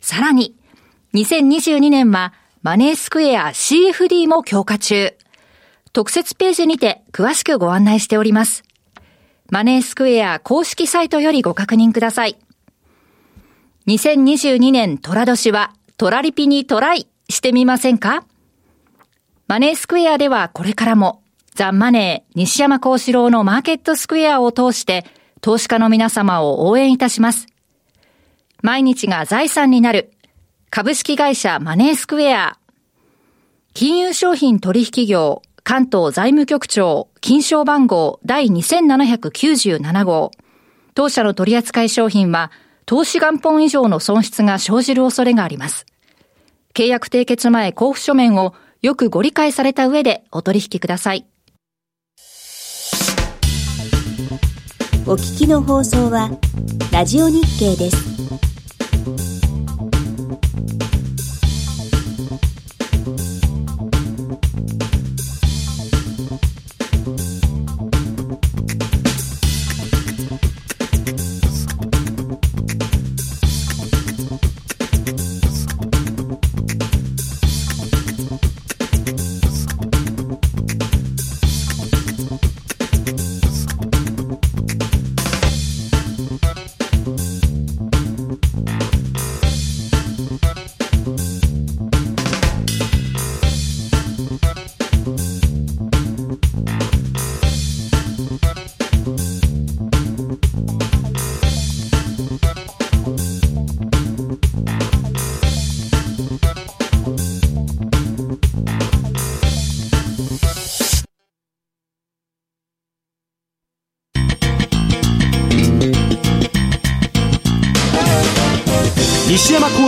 [0.01, 0.57] さらに、
[1.15, 5.15] 2022年はマネースクエア CFD も強化中。
[5.93, 8.63] 特設ページにて詳しくご案内しております。
[9.51, 12.37] マネースクエア公式サイトよりご確認ください。
[13.87, 18.25] 2022年トラ年はトラリピにトライしてみませんか？
[19.47, 21.23] マネースクエアではこれからも
[21.55, 25.07] ザ・マネー西山幸四郎のマーケットスクエアを通して
[25.41, 27.47] 投資家の皆様を応援いたします。
[28.63, 30.13] 毎日が財産になる
[30.71, 32.59] 株式会社マネースクエア
[33.75, 40.31] 金融商品取引業関東財務局長、金賞番号第2797号。
[40.95, 42.51] 当社の取扱い商品は、
[42.87, 45.85] 投資元本以上の損失が生じる恐れがあります。
[46.73, 51.27] 契約締結前交付書面をよくご理解された上でお取引ください。
[55.09, 56.29] お聞きの放送は、
[56.93, 58.48] ラジオ日経です。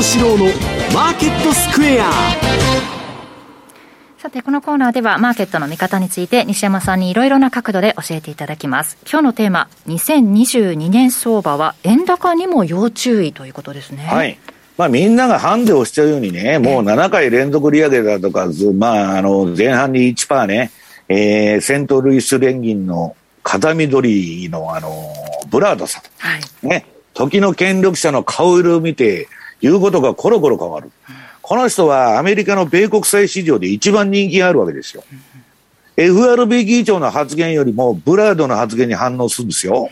[0.02, 0.46] 四郎の
[0.94, 2.10] マーケットスクエア
[4.18, 8.96] さて、このコーナーではマーケットの見方について西山さんにいろいろな角度で教えていただきます。
[9.02, 14.04] 今日のテーマ、2022年相場は円高にも要注意ということですね。
[14.04, 14.38] はい。
[14.78, 20.70] まあみんながハンデをしちゃうようにね、もう7回連続利上げだとか、まああの前半に1%ね、
[21.08, 25.12] えー、セントルイス連銀の風見鶏のあの、
[25.50, 26.02] ブラードさん。
[26.18, 26.66] はい。
[26.66, 26.86] ね。
[27.12, 29.28] 時の権力者の顔色を見て、
[29.60, 30.90] 言うことがコロコロ変わる。
[31.42, 35.04] この人はアメリカの米国債市場で一番人気があるわけですよ。
[35.96, 39.90] FRB 議長の発言よりもブラードの発言に反応するんですよ。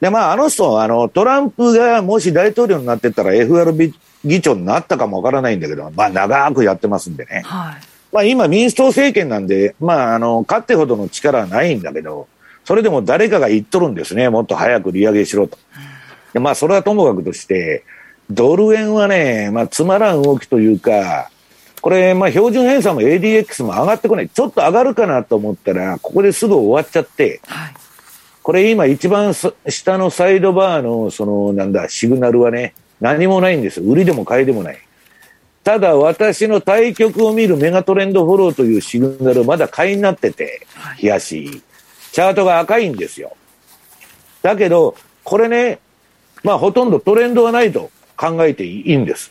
[0.00, 3.94] で、まあ、あの人、あの、トランプがもし大統領になってたら FRB
[4.24, 7.42] 議長になったかもわからないんだけど、まあ、長くやってますんでね。
[7.44, 7.76] はい、
[8.12, 12.28] まあ、今、民主党政権なんで、まあ、あの、勝ってほどの力はないんだけど、
[12.64, 14.28] それでも誰かが言っとるんですね。
[14.28, 15.58] もっと早く利上げしろと。
[16.32, 17.84] でまあ、それはともかくとして、
[18.30, 21.30] ドル円はね、まあ、つまらん動きというか、
[21.80, 24.28] これ、まあ、標準偏差も ADX も上がってこない。
[24.28, 27.74] ちょっと上がるかなと思ったら、ここですぐ終わっちゃって、はい、
[28.42, 33.80] これ今一番下のサイドバーの、その、なんだ、シグナルはね、何もないんです。
[33.80, 34.78] 売りでも買いでもない。
[35.62, 40.66] ただ、私の対局を見るメガトレンドフォローというシグナル、まだ買いになってて、
[41.00, 41.62] 冷やし。
[42.12, 43.36] チャートが赤いんですよ。
[44.42, 45.78] だけど、これね、
[46.42, 47.90] まあ、ほとんどトレンドがないと。
[48.18, 49.30] 考えていいんです。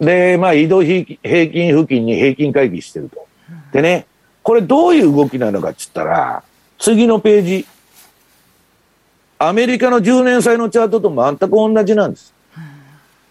[0.00, 3.26] で、まあ、移動平均付近に平均回帰してると。
[3.72, 4.06] でね、
[4.42, 6.42] これどういう動きなのかっつったら、
[6.78, 7.66] 次のページ。
[9.38, 12.32] アメリカの10年債のチャートと全く同じなんです。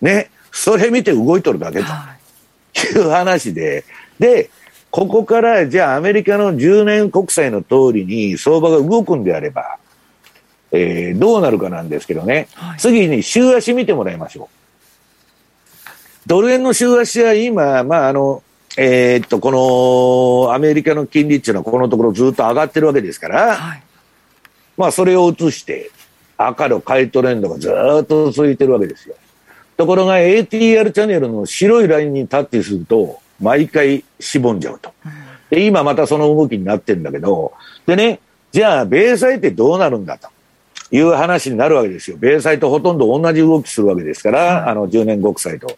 [0.02, 0.30] ね。
[0.52, 3.84] それ見て動いとるだけという話で。
[4.20, 4.50] で、
[4.92, 9.78] ここからじゃあアメリカの10年国債の通りに相場が動くんであれば、
[10.72, 12.48] えー、どうなるかなんですけどね。
[12.56, 14.61] はい、次に週足見てもらいましょう。
[16.28, 18.44] ドル円の週足は今、まあ、あの、
[18.78, 23.84] えー、っと、このアメリカの金利っていうのはこのところずっと上がってるわけですから、はい、
[24.78, 25.92] まあ、それを移して、
[26.38, 27.70] 赤の買いトレンドがず
[28.02, 29.16] っと続いてるわけですよ。
[29.78, 34.94] ところが ATR チャンネルの白いラインにタッチすると、毎回しぼんじゃうと。
[35.50, 37.54] で、今またその動きになってるんだけど、
[37.86, 38.20] でね、
[38.52, 40.30] じゃあ、米債ってどうなるんだと
[40.92, 42.18] いう話になるわけですよ。
[42.20, 45.78] 米債とほとんど同じ動きするわけですから、あの、10年国債と。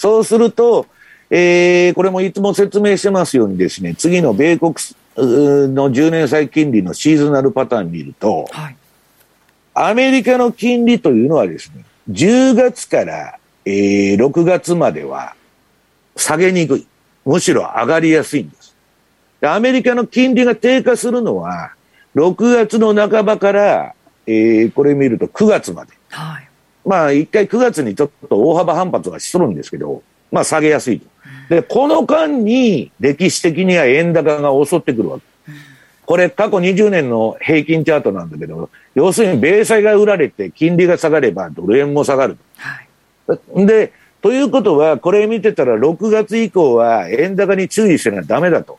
[0.00, 0.86] そうすると、
[1.28, 4.72] えー、これもいつも説明してますようにですね、次の米国
[5.14, 8.76] の10年債金利のシーズナルパターン見ると、はい、
[9.74, 15.34] アメリカの金利というのはですね、10月から、えー、6月までは
[16.16, 16.86] 下げにくい。
[17.26, 18.74] むしろ上がりやすいんです。
[19.42, 21.74] でアメリカの金利が低下するのは、
[22.14, 23.94] 6月の半ばから、
[24.26, 25.92] えー、これ見ると9月まで。
[26.08, 26.49] はい
[26.84, 30.02] まあ、一回9月にちょっと大幅反発はしとるんですけど、
[30.32, 31.06] まあ、下げやすいと。
[31.48, 35.24] で、この間に歴史的には円高が襲ってくるわけ。
[36.06, 42.36] これ過去20年の平均チャートなんだけど、要するに米債が売られて金利が下がればドル円も下がる。
[42.56, 42.82] は
[43.56, 48.78] い、で、ということは、これ見てたら6月以降は円高に注意してなダメだと。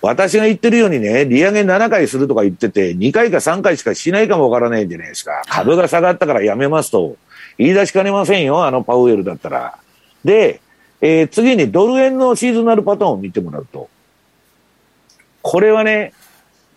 [0.00, 5.42] 私が言ってるようにね、利上げ7回するとか言ってて、2回か3回しかしないかもわからないんじゃないですか。
[5.46, 7.16] 株が下がったからやめますと
[7.58, 9.78] 言い出しかねませんよ、あのパウエルだったら。
[10.24, 10.60] で、
[11.00, 13.88] えー、次にドル円のシーズナルパターンを見てもらうと、
[15.42, 16.12] これはね、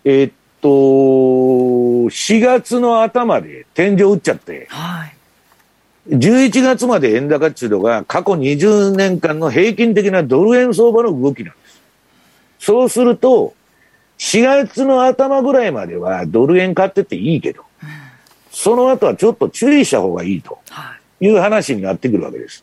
[0.03, 5.15] えー、っと、4月の頭で天井打っちゃって、はい、
[6.09, 11.81] 11月まで円高っていうのが過去20年間の平均的なドル円相場の動きなんです。
[12.59, 13.53] そうすると、
[14.17, 17.64] 4月の頭ぐらいまではドル円買ってていいけど、
[18.55, 20.57] その後はちょっと注意した方がいいと
[21.19, 22.61] いう話になってくるわけです。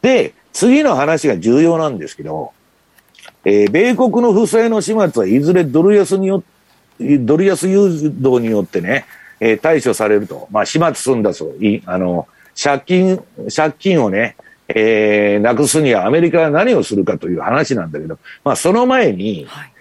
[0.00, 2.52] で、次の話が重要なんですけど、
[3.44, 6.42] えー、米国の負債の始末はいずれドル安によ
[6.98, 9.04] ドル安誘導によってね、
[9.38, 10.48] えー、対処されると。
[10.50, 11.62] まあ、始末すんだそう。
[11.62, 12.26] いあの、
[12.60, 13.22] 借金、
[13.54, 14.36] 借金をね、
[14.68, 19.72] えー、なくすにはアメリカは何をするかという話なんだけど、まあ、その前に、はい、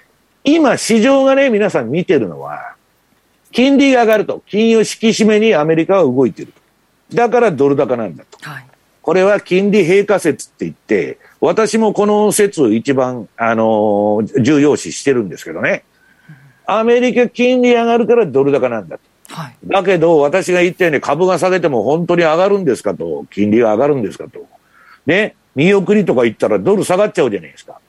[0.56, 2.73] 今市場がね、皆さん見てるのは、
[3.54, 4.44] 金利が上がると。
[4.48, 7.16] 金融引き締めにアメリカは動いてると。
[7.16, 8.38] だからドル高なんだと。
[8.42, 8.66] はい、
[9.02, 15.84] これは金利平価説って言って、私もこの説を一番、あのー、重要視してるんですけどね。
[16.66, 19.04] アメリカ金利上がるからドル高なんだと。
[19.34, 23.26] はい、だけど、私が言ったように株が下げても本当に上がるんですかと。
[23.32, 24.46] 金利が上がるんですかと。
[25.06, 25.36] ね。
[25.56, 27.80] 見送りとか言ったらドル下がっちゃうじゃないですか。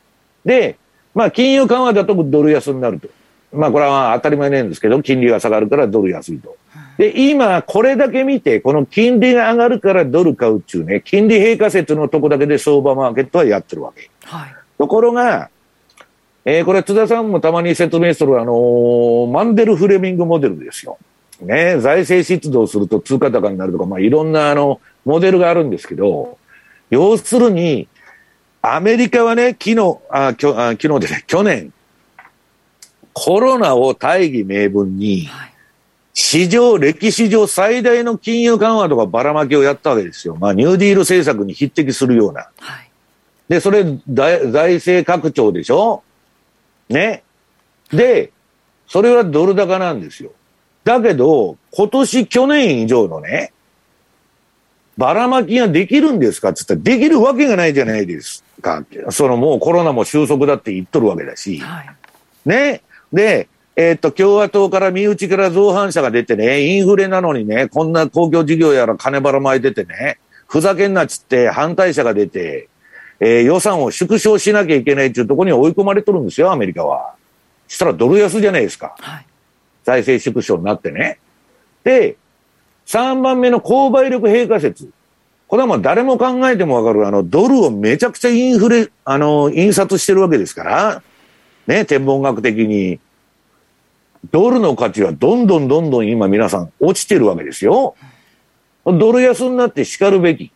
[0.44, 0.76] で、
[1.14, 3.08] まあ、金融緩和だとドル安になると。
[3.54, 6.56] まあ、これは当たり前なんですけど、金利が下がるからドル安いと。
[6.98, 14.10] で、今、これだけ見て、この金利が上がるからドル買うっちゅうね、金利平価説のとこだけで相場マーケットはやってるわけ。
[14.24, 15.50] はい、ところが、
[16.44, 20.98] えー、これ津田さんもたまに説明するあのー、マンデル・フレミングモデルですよ。
[21.40, 26.38] ね、財政出動すると通貨高になるとか、まあ、いろんなあの、モデルがあるんですけど、
[26.90, 27.88] 要するに、
[28.62, 31.72] アメリカはね、昨日、あ、きょあ昨日でね、去年、
[33.14, 35.30] コロナを大義名分に、
[36.12, 40.36] 史上、歴史上最大の金融緩和とかばらまきをやったわけですよ。
[40.36, 42.48] まあ、ニューディール政策に匹敵するような。
[42.58, 42.90] はい、
[43.48, 46.02] で、それ、財政拡張でしょ？
[46.88, 47.22] ね？
[47.90, 48.30] で、
[48.86, 50.32] それはドル高なんですよ。
[50.84, 53.52] だけど、今年、去年以上のね、
[54.96, 56.50] ばらまきができるんですか？
[56.50, 58.84] って言ったら、できるわけがないじゃないですか。
[59.10, 61.58] そのもうコロナも収束だって言っとるわけだし。
[61.58, 61.88] はい、
[62.48, 62.82] ね？
[63.14, 72.68] で、えー、っと、共和党から身内から造反者が出てね、インフレなのにね、こんな公共事業やら金ばらまいててね、ふざけんなっつって反対者が出て、
[73.20, 77.14] えー、予算を縮小しなきゃいけないっていうところに追い込まれとるんですよ、アメリカは。
[77.66, 78.94] したらドル安じゃないですか。
[78.98, 79.26] はい、
[79.84, 81.18] 財政縮小になってね。
[81.82, 82.16] で、
[82.86, 84.88] 3番目の購買力平価説。
[85.48, 91.02] これはもう誰も考えてもわかる、あの、ドルをめちゃくちゃインフレ、あの、印刷してるわけですから、
[91.66, 92.98] ね、天文学的に。
[94.30, 97.94] ドルの価値はどんどんどんどん今皆さん落ちてるわけですよ。
[98.84, 100.50] ドル安になって然るべき。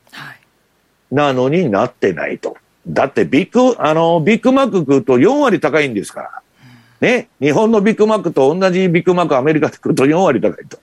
[1.10, 2.56] なのになってないと。
[2.86, 6.42] だってビッグ、あの、ビッグマック食うと4割高いんですから。
[7.00, 7.28] ね。
[7.40, 10.78] 日本のビッグマックと同じビッグマックアメリカで食うと4割高いと。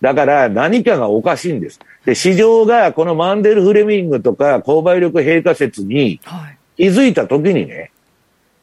[0.00, 1.80] だから何かがおかしいんです。
[2.04, 6.20] で、市場がこのマンデル・フレミングとか購買力平価説に
[6.76, 7.92] 気づいたときにね、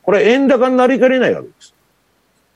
[0.07, 1.73] これ円高になりかねないわけです。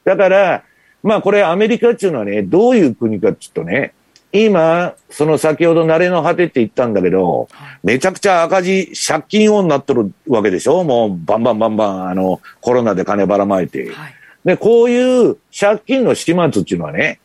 [0.06, 0.64] だから、
[1.04, 3.93] まあこれアメリカっていうのはね、どういう国かっていうとね、
[4.32, 7.49] 今、その先ほど慣れの果てって言ったんだけど、
[7.84, 10.86] めちゃくちゃ赤字、借金王になってるわけでしょ？
[10.86, 13.91] もうバンバンバンバン、あの、コロナで金ばらまいて。
[13.91, 14.14] はい、
[14.45, 17.20] で、こういう借金の始末っていうのはね、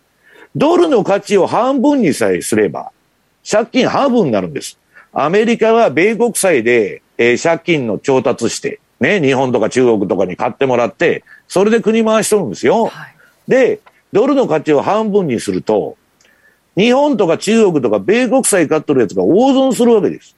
[0.56, 2.90] ドルの価値を半分にさえすれば、
[3.48, 4.76] 借金半分になるんです。
[5.12, 12.86] アメリカは米国債で、えー、借金の調達して、ね、日本とか中国とかに買ってもらって、それで国回しとるんですよ。
[12.86, 13.14] はい、
[13.46, 13.80] で、
[14.12, 15.96] ドルの価値を半分にすると、
[16.76, 20.36] 日本とか中国とか米国債買っとるやつが大損するわけです。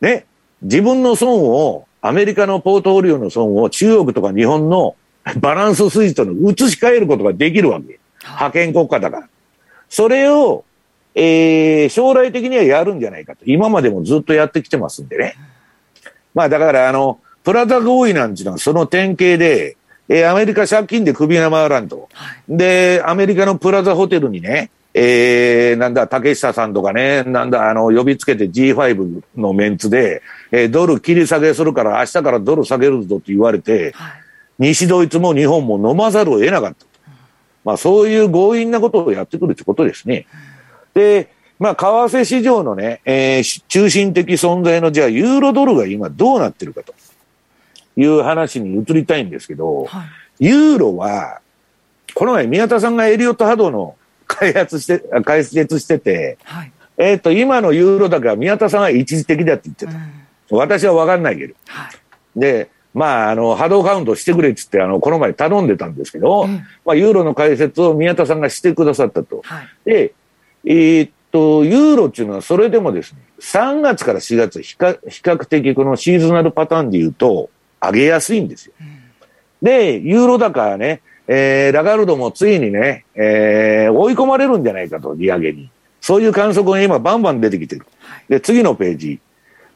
[0.00, 0.26] ね。
[0.62, 4.94] 自分の損を、アメリカのポートフォリオの損を中国とか日本の
[5.40, 7.98] バランス水準に移し替えることができるわけ。
[8.22, 9.28] 派遣国家だから。
[9.88, 10.64] それを、
[11.14, 13.44] えー、将来的にはやるんじゃないかと。
[13.46, 15.34] 今までもずっとやってきてますんでね。
[16.34, 19.76] まあだからあの、プラザ合意なんていうのはその典型で、
[20.08, 22.08] えー、アメリカ借金で首が回らんと。
[22.48, 30.22] で、アメリカのプラザホテルにね、えー、なんだ、竹下さんとかね、なんだ、あの、呼びつけて G5 のメンツで、
[30.52, 34.12] えー、ドル切り下げするから明日からドル下げるぞって言われて、はい、
[34.58, 36.86] 西ドイツも日本も飲まざるを得なかった。
[37.64, 40.26] まあ、そういう強引なことをやってくるってことですね。
[40.94, 46.94] で、まあ、為替市場のね、えー、中心的存在の、じゃあ、ユーロドルが今どうなってるかと
[47.96, 50.04] いう話に移りたいんですけど、は
[50.40, 51.40] い、ユーロは、
[52.14, 59.92] この前宮田さんがエリオット波動の開発して、解説してて、はい、えっ、ー、と、今のユーロ高は宮田さんは一時的だって言ってた。
[59.92, 61.54] うん、私はわかんないけど。
[61.66, 61.90] は
[62.36, 66.46] い、で、まあ、あの、波動カウントしてくれっつって、あの、この前頼んでたんですけど、
[66.84, 69.42] まあ、ユーロの解説を宮田さんがしてくださったと。
[69.44, 70.14] はい、で、
[70.64, 77.50] えー、っと、ユーロっていうのはそれでもですね、3月から4月比較、比較的このシーズナルパターンで言うと、
[77.86, 78.74] 上げやすいんですよ。
[78.80, 78.86] うん、
[79.62, 85.70] で、ユーロ高はね、えー、ラガルドもついにね、えー、追い込まれるんじゃないかと、利上げに。
[86.00, 87.86] そういう観測が今バンバン出てきてる。
[88.28, 89.20] で、次のページ。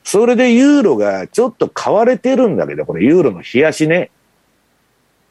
[0.04, 4.10] それでユーロがちょっと買われてるんだけど、これユーロの冷やしね。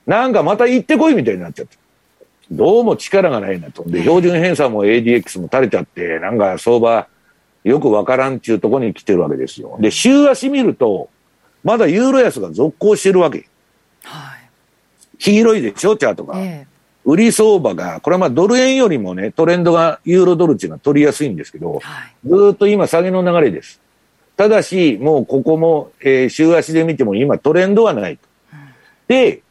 [0.05, 1.78] なんかまた行ってこいみたいになっちゃった。
[2.49, 3.84] どうも力がないなと。
[3.84, 7.07] で、標準偏差も ADX も垂れちゃって、なんか相場
[7.63, 9.78] よくわからんっちゅうとこに来てるわけですよ。
[9.80, 11.09] で、週足見ると、
[11.64, 13.47] まだユーロ安が続行してるわけ。
[14.03, 14.49] はい。
[15.20, 16.39] 黄色いでしょ、チャートが。
[16.39, 16.78] えー
[17.08, 23.80] 売り相場が、これはまあドル円よりもね、トレンドがユーロドルっていうのは取りやすいんですけど、はい、ずっと今下げの流れです。
[24.36, 28.28] ただし、もうここも、えー、週足で見ても今トレンドはないと。
[29.08, 29.41] で、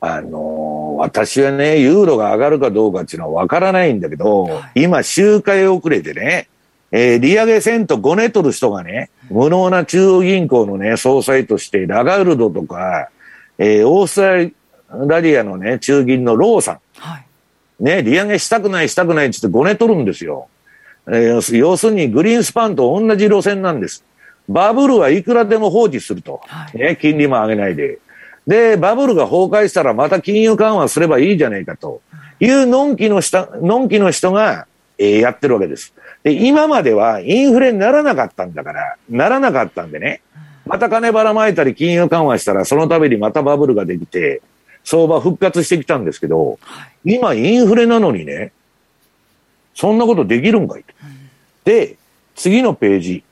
[0.00, 6.48] あのー、私はね、ユーロが上がるかどうかっていうのはわからないんだけど、はい、今周回遅れてね、
[6.96, 13.08] えー、利上げせんとごねとる人がね、無能な中央銀行のね、総裁としてラガルドとか、
[13.58, 14.52] えー、オース
[14.88, 16.78] トラリアのね、中銀のローさん。
[16.98, 17.24] はい、
[17.82, 20.46] ね、利上げしたくないしたくないって言ってごねとるんですよ。
[21.08, 24.04] えー、要するにグリーンスパンと同じ路線なんです。
[24.48, 26.42] バブルはいくらでも放置すると。
[26.44, 27.98] はい、ね、金利も上げないで。
[28.46, 32.02] で、バブルが崩壊したらまた金融緩和すればいいじゃないかと
[32.38, 34.68] いうのんきの人、のんきの人が、
[34.98, 35.94] えー、やってるわけです。
[36.22, 40.22] で、今まではインフレにならなかったんだから、ならなかったんでね、
[40.66, 44.42] また金ばらまいたり金融緩和したらそのためにまたバブルができて、
[44.84, 46.58] 相場復活してきたんですけど、
[47.04, 48.52] 今インフレなのにね、
[49.74, 50.94] そんなことできるんかいと。
[51.64, 51.96] で、
[52.34, 53.24] 次のページ。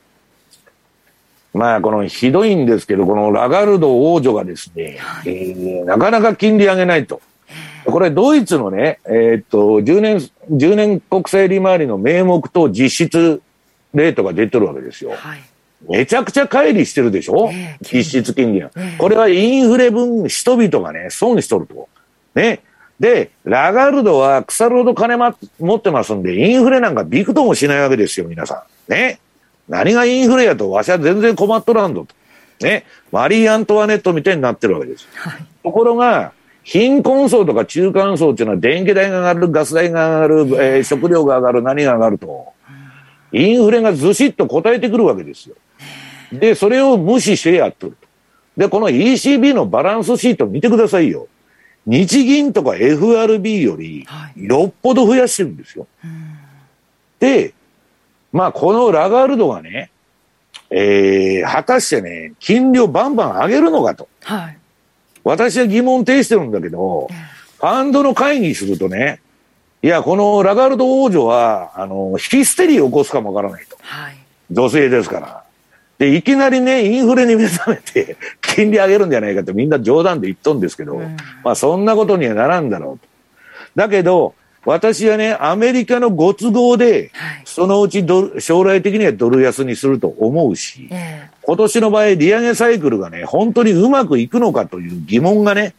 [1.54, 7.20] まあ、このひどいんですけど、このラガルド王女がですね、はい、えー、なかなか金利上げないと。
[7.84, 10.16] これドイツのね、えー、っと、10年、
[10.50, 13.42] 10年国債利回りの名目と実質
[13.94, 15.12] レートが出てるわけですよ。
[15.12, 15.42] はい、
[15.88, 21.88] めちゃくちゃ乖離してるでしょ、えー、実質金利が、えー、これはインフレ分、人々がね、損しとると。
[22.34, 22.60] ね。
[23.00, 28.92] で、ラガルドは腐るほど金、ま、持ってますんで、インフレなんかびくともしないわけですよ、皆さん。
[28.92, 29.18] ね。
[29.68, 32.06] 何がインフレやと、わしは全然困っとらんと。
[32.60, 32.84] ね。
[33.10, 35.08] マリー・アントワネットみたいになってるわけです。
[35.14, 36.32] はい、ところが、
[36.64, 42.52] 貧困層とか中間層っていうのは電気代が上がる、ガス代が上がる、えー、食料が上がる、何が上がると。
[43.32, 45.56] インフレがずしっと答えてくるわけですよ。
[46.32, 48.08] で、それを無視してやっとると。
[48.56, 51.28] で、この ECB のバランスシート見てくださいよ。
[51.86, 54.06] 日銀とか FRB より
[54.36, 55.86] よっぽど増やしてるんですよ。
[56.00, 56.10] はい、
[57.18, 57.54] で、
[58.32, 59.90] まあこのラガルドがね、
[60.70, 64.08] えー、果たしてね、金利をバンバン上げるのかと。
[64.22, 64.58] はい、
[65.24, 67.08] 私は疑問呈してるんだけど、
[67.58, 69.20] ファンドの会議するとね、
[69.82, 73.76] いや、このラガルド王女は、あの、ヒステリーを起こすかもわからないと。
[73.80, 74.16] はい、
[74.50, 75.44] 女性ですから。
[75.98, 83.06] で、いきなりね、インフレに目覚めて、 金利上げるんじゃないかってみんな冗談で言っとんですけど、うん、まあそんなことにはならんだろうと。
[83.76, 84.34] だけど、
[84.64, 87.10] 私はね、アメリカのご都合で、
[87.44, 90.88] そのうちド将来的にはドル安にすると思うし、
[91.42, 95.74] 今年の場合、利上げサイクルがね、本当にうまくいくのかという疑問がね、ね。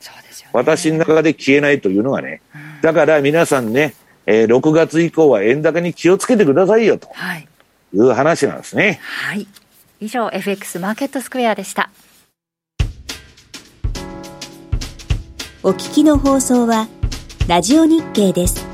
[0.54, 7.08] 私の中で消えないというのがね、うん、だから皆さんね、えー、6月以降は円高に気をつけてくださいよと。
[7.38, 7.48] い。
[7.94, 9.00] う話なんですね。
[9.02, 9.48] はい。
[10.00, 11.90] 以上 FX マーケットスクエアでした。
[15.66, 16.90] お聞きの放送は
[17.48, 18.73] ラジオ日経です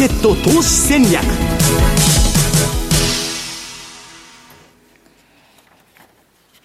[0.00, 1.22] ケット投資戦略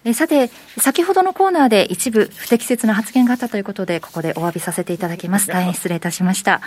[0.06, 5.50] えさて、先ほどのコーナーで一部不適切な発言があったということで、ここでお詫びさせていただきます。
[5.50, 6.62] 大変失礼いたしました。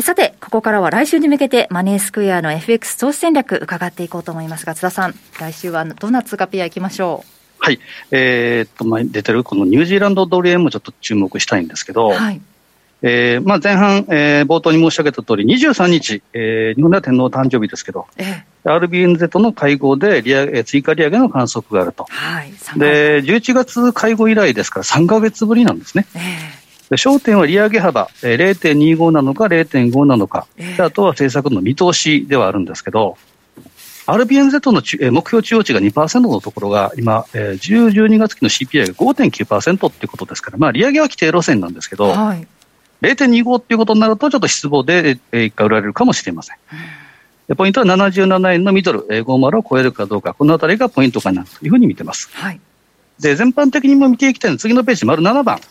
[0.00, 7.64] さて、ここからは来週に向けてマネースクエアの FX 投資戦略伺っていこうと思いますが、津田さん、来週はどんな通貨ペアいきましょう？
[7.64, 7.80] はい。
[8.12, 12.40] えー、っと、まあ、出てるこのニュージーランドドル円もちょっと注目したいんですけど、はい。
[13.02, 26.06] えーまあ、前半、えー、冒頭に申し上げた通り、23日、えー、日本では天皇誕生日ですけど、えー、RBNZ の会合で利上げ追加利上げの観測があると、はい、で11月会合以来ですから、3か月ぶりなんですね。
[26.14, 33.18] えーで焦点は利上げ幅、えー、0.25なのか0.5なのか、えー、あとは政策の見通しではあるんですけど、
[34.06, 42.48] RBNZ の、えー、目標中央値が2%のところが今、えー、10、12月期の CPI が5.9%っていうことですから、まあ、利上げは規定路線なんですけど、はい、
[43.02, 46.56] 0.25っていうことになると、ちょっと失望で、えー、一回売られるかもしれません。
[47.48, 52.30] うん、ポイントは77円のミドル、えー、50を超えるかどうか、このあたりがポイントかなというふうに見てます。
[52.32, 52.60] はい、
[53.20, 55.56] で全般的にも見ていきたいのは、次のページ、丸7番。
[55.56, 55.62] やっ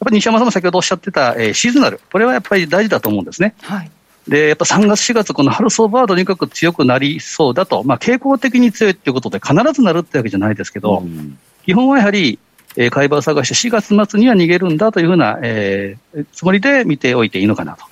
[0.00, 3.54] ぱり西山さんも先ほどおっしゃってた、えー、シーズナル、これはやっぱり大事だと思うんですね。
[3.62, 3.90] はい、
[4.28, 12.38] で、やっぱ3月、4月、この春相場はとにかく強くなりそうだと、まあ、傾向的に強いっていうことで、必ずなるってわけじゃないですけど、うん、基本はやはり、
[12.76, 17.84] えー、買い場を探して4月末には逃げるんだというふうな、えー、つもりで見ておいていいのかなと。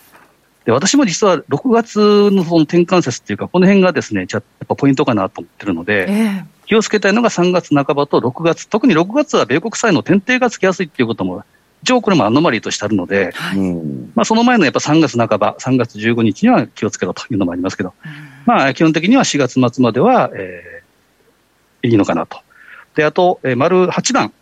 [0.65, 11.45] で私も実は6月のその転換節っていうか、この辺がですね、じゃやっぱポイントかなと思ってるので、えー、気をつけたいのが3月半ばと6月、特に6月は米国債の天定がつきやすいっていうことも、
[11.83, 13.59] 一応これもアノマリーとしてあるので、はい、
[14.15, 18.13] まあ、その前のやっぱ3月半ば、3月15日には気をつけろというのもありますけど、うん、
[18.47, 22.39] まあ、基本的には4月末までは、えー、いいのかなと。
[22.95, 24.33] で、あと、えー、丸8番。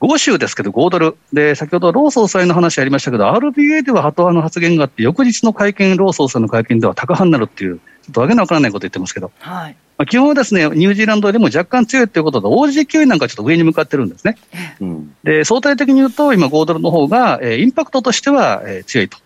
[0.00, 1.16] 5州ですけど、5ドル。
[1.32, 9.76] で、先ほど、ロー総裁の話ありましたけど、RBA ではハト派の発言があって、翌日の会見、ロー総裁の会見では高派になるっていう、ちょっとわけのわからないこと言ってますけど、はい。
[9.98, 14.36] まあ、基本はですね、ニュージーランドよりも若干強いということで、OG9 なんかちょっと上に向かってるんですね。
[14.80, 19.16] うん、で、相対的に言うと、今5ドルの方が、えー、インパクトとしては、えー、強いと。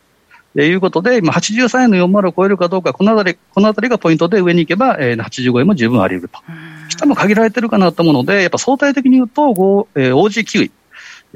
[0.56, 6.40] えー、いうことで、今83円の40を超えるかどうか、このあたり、このあたりがポイントで上に行けば、えー、85円も十分あり得ると。
[6.88, 10.70] 下も限られてるかなと思うので、やっぱ相対的に言うと、えー、OG9 位。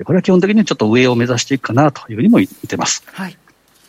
[0.04, 3.04] これは基本的にちょっと上を目指していくかなというふうにも言ってます。
[3.12, 3.36] はい。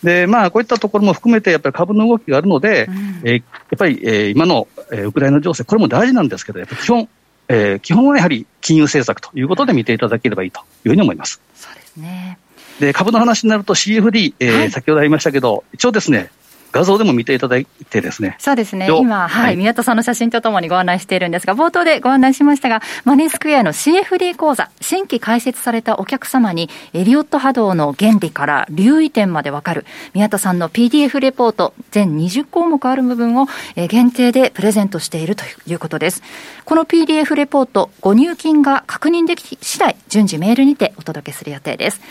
[0.04, 7.10] で、まあ、こういったところも含めて、やっぱり株の動きがあるので、うん、えー、やっぱり、えー、今の、えー、ウクライナ情勢、これも大事なんですけど、やっぱ基本、
[7.48, 11.42] えー、基本はやはり金融政策ということで見ていただければいいというふうに思います。
[11.56, 12.38] そうですね。
[12.80, 16.30] で、株の話になると CFD、えー、はい、先ほどありましたけど、一応ですね、
[16.76, 18.36] 画像でも見ていただいてですね。
[18.38, 18.90] そうですね。
[18.92, 33.48] 今、はい、宮田さんの写真とともにご案内しているんですが、冒頭でご案内しましたが、マネースクエアの CFD 講座、新規開設されたお客様に、エリオット波動の原理から留意点までわかる、宮田さんの PDF レポート、全20項目ある部分を
[33.88, 36.22] 限定でプレゼントしているということです。
[36.66, 42.02] この PDF レポート、ご入金が確認でき次第、順次メールにてお届けする予定です。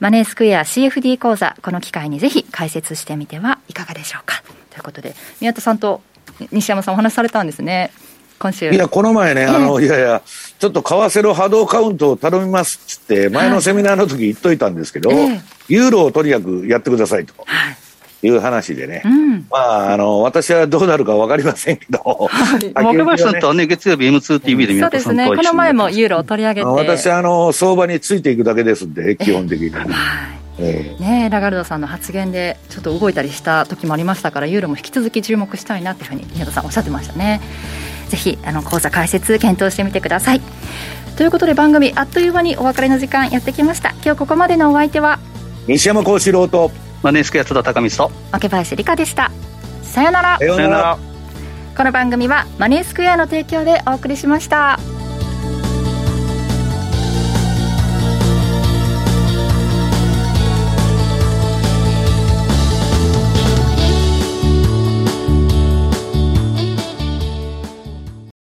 [0.00, 4.42] マネースクエア CFD 講座、この機会にぜひ解説してみてはいかがでしょうか。
[4.70, 6.00] ということで、宮田さんと
[6.50, 7.92] 西山さんお話しされたんですね。
[8.38, 8.70] 今週。
[8.70, 10.22] いや、この前ね、あの、いやいや、
[10.58, 17.34] ちょっと為替の波動カウントを頼みますっつって、前のセミナーの時言っといたんですけど、はい、ユーロをとにかくやってくださいと。
[17.44, 17.76] はい
[18.22, 26.66] いう話でね、うん、まあ、あの、私はどうなるか分かりませんけど、はい、若林さんとはね、月曜日 M2TV で宮田さんと、うん、そうですね、この前もユーロを取り上げて。
[26.66, 29.70] 私、あの、相場についていくだけですんで、基本的に。
[29.70, 30.40] はい。
[30.62, 37.40] えー、ね、ラガルドさんの発言でちょっと動いたりした時もありましたからユーロも引き続き注目したいなというふうに宮田さんおっしゃってましたね。
[38.10, 40.42] ぜひあの講座解説検討してみてください。
[41.16, 43.90] ということで番組あっという間にお別れの時間やってきました。
[44.04, 45.18] 今日ここまでのお相手は
[45.66, 46.70] 西山幸四郎と
[47.02, 48.14] マネースクエア津田隆光と。
[48.42, 49.30] 明林理香でした。
[49.82, 50.38] さよなら。
[50.38, 50.98] さよなら。
[51.76, 54.78] この番組はマネースクエアの提供でお送りしました。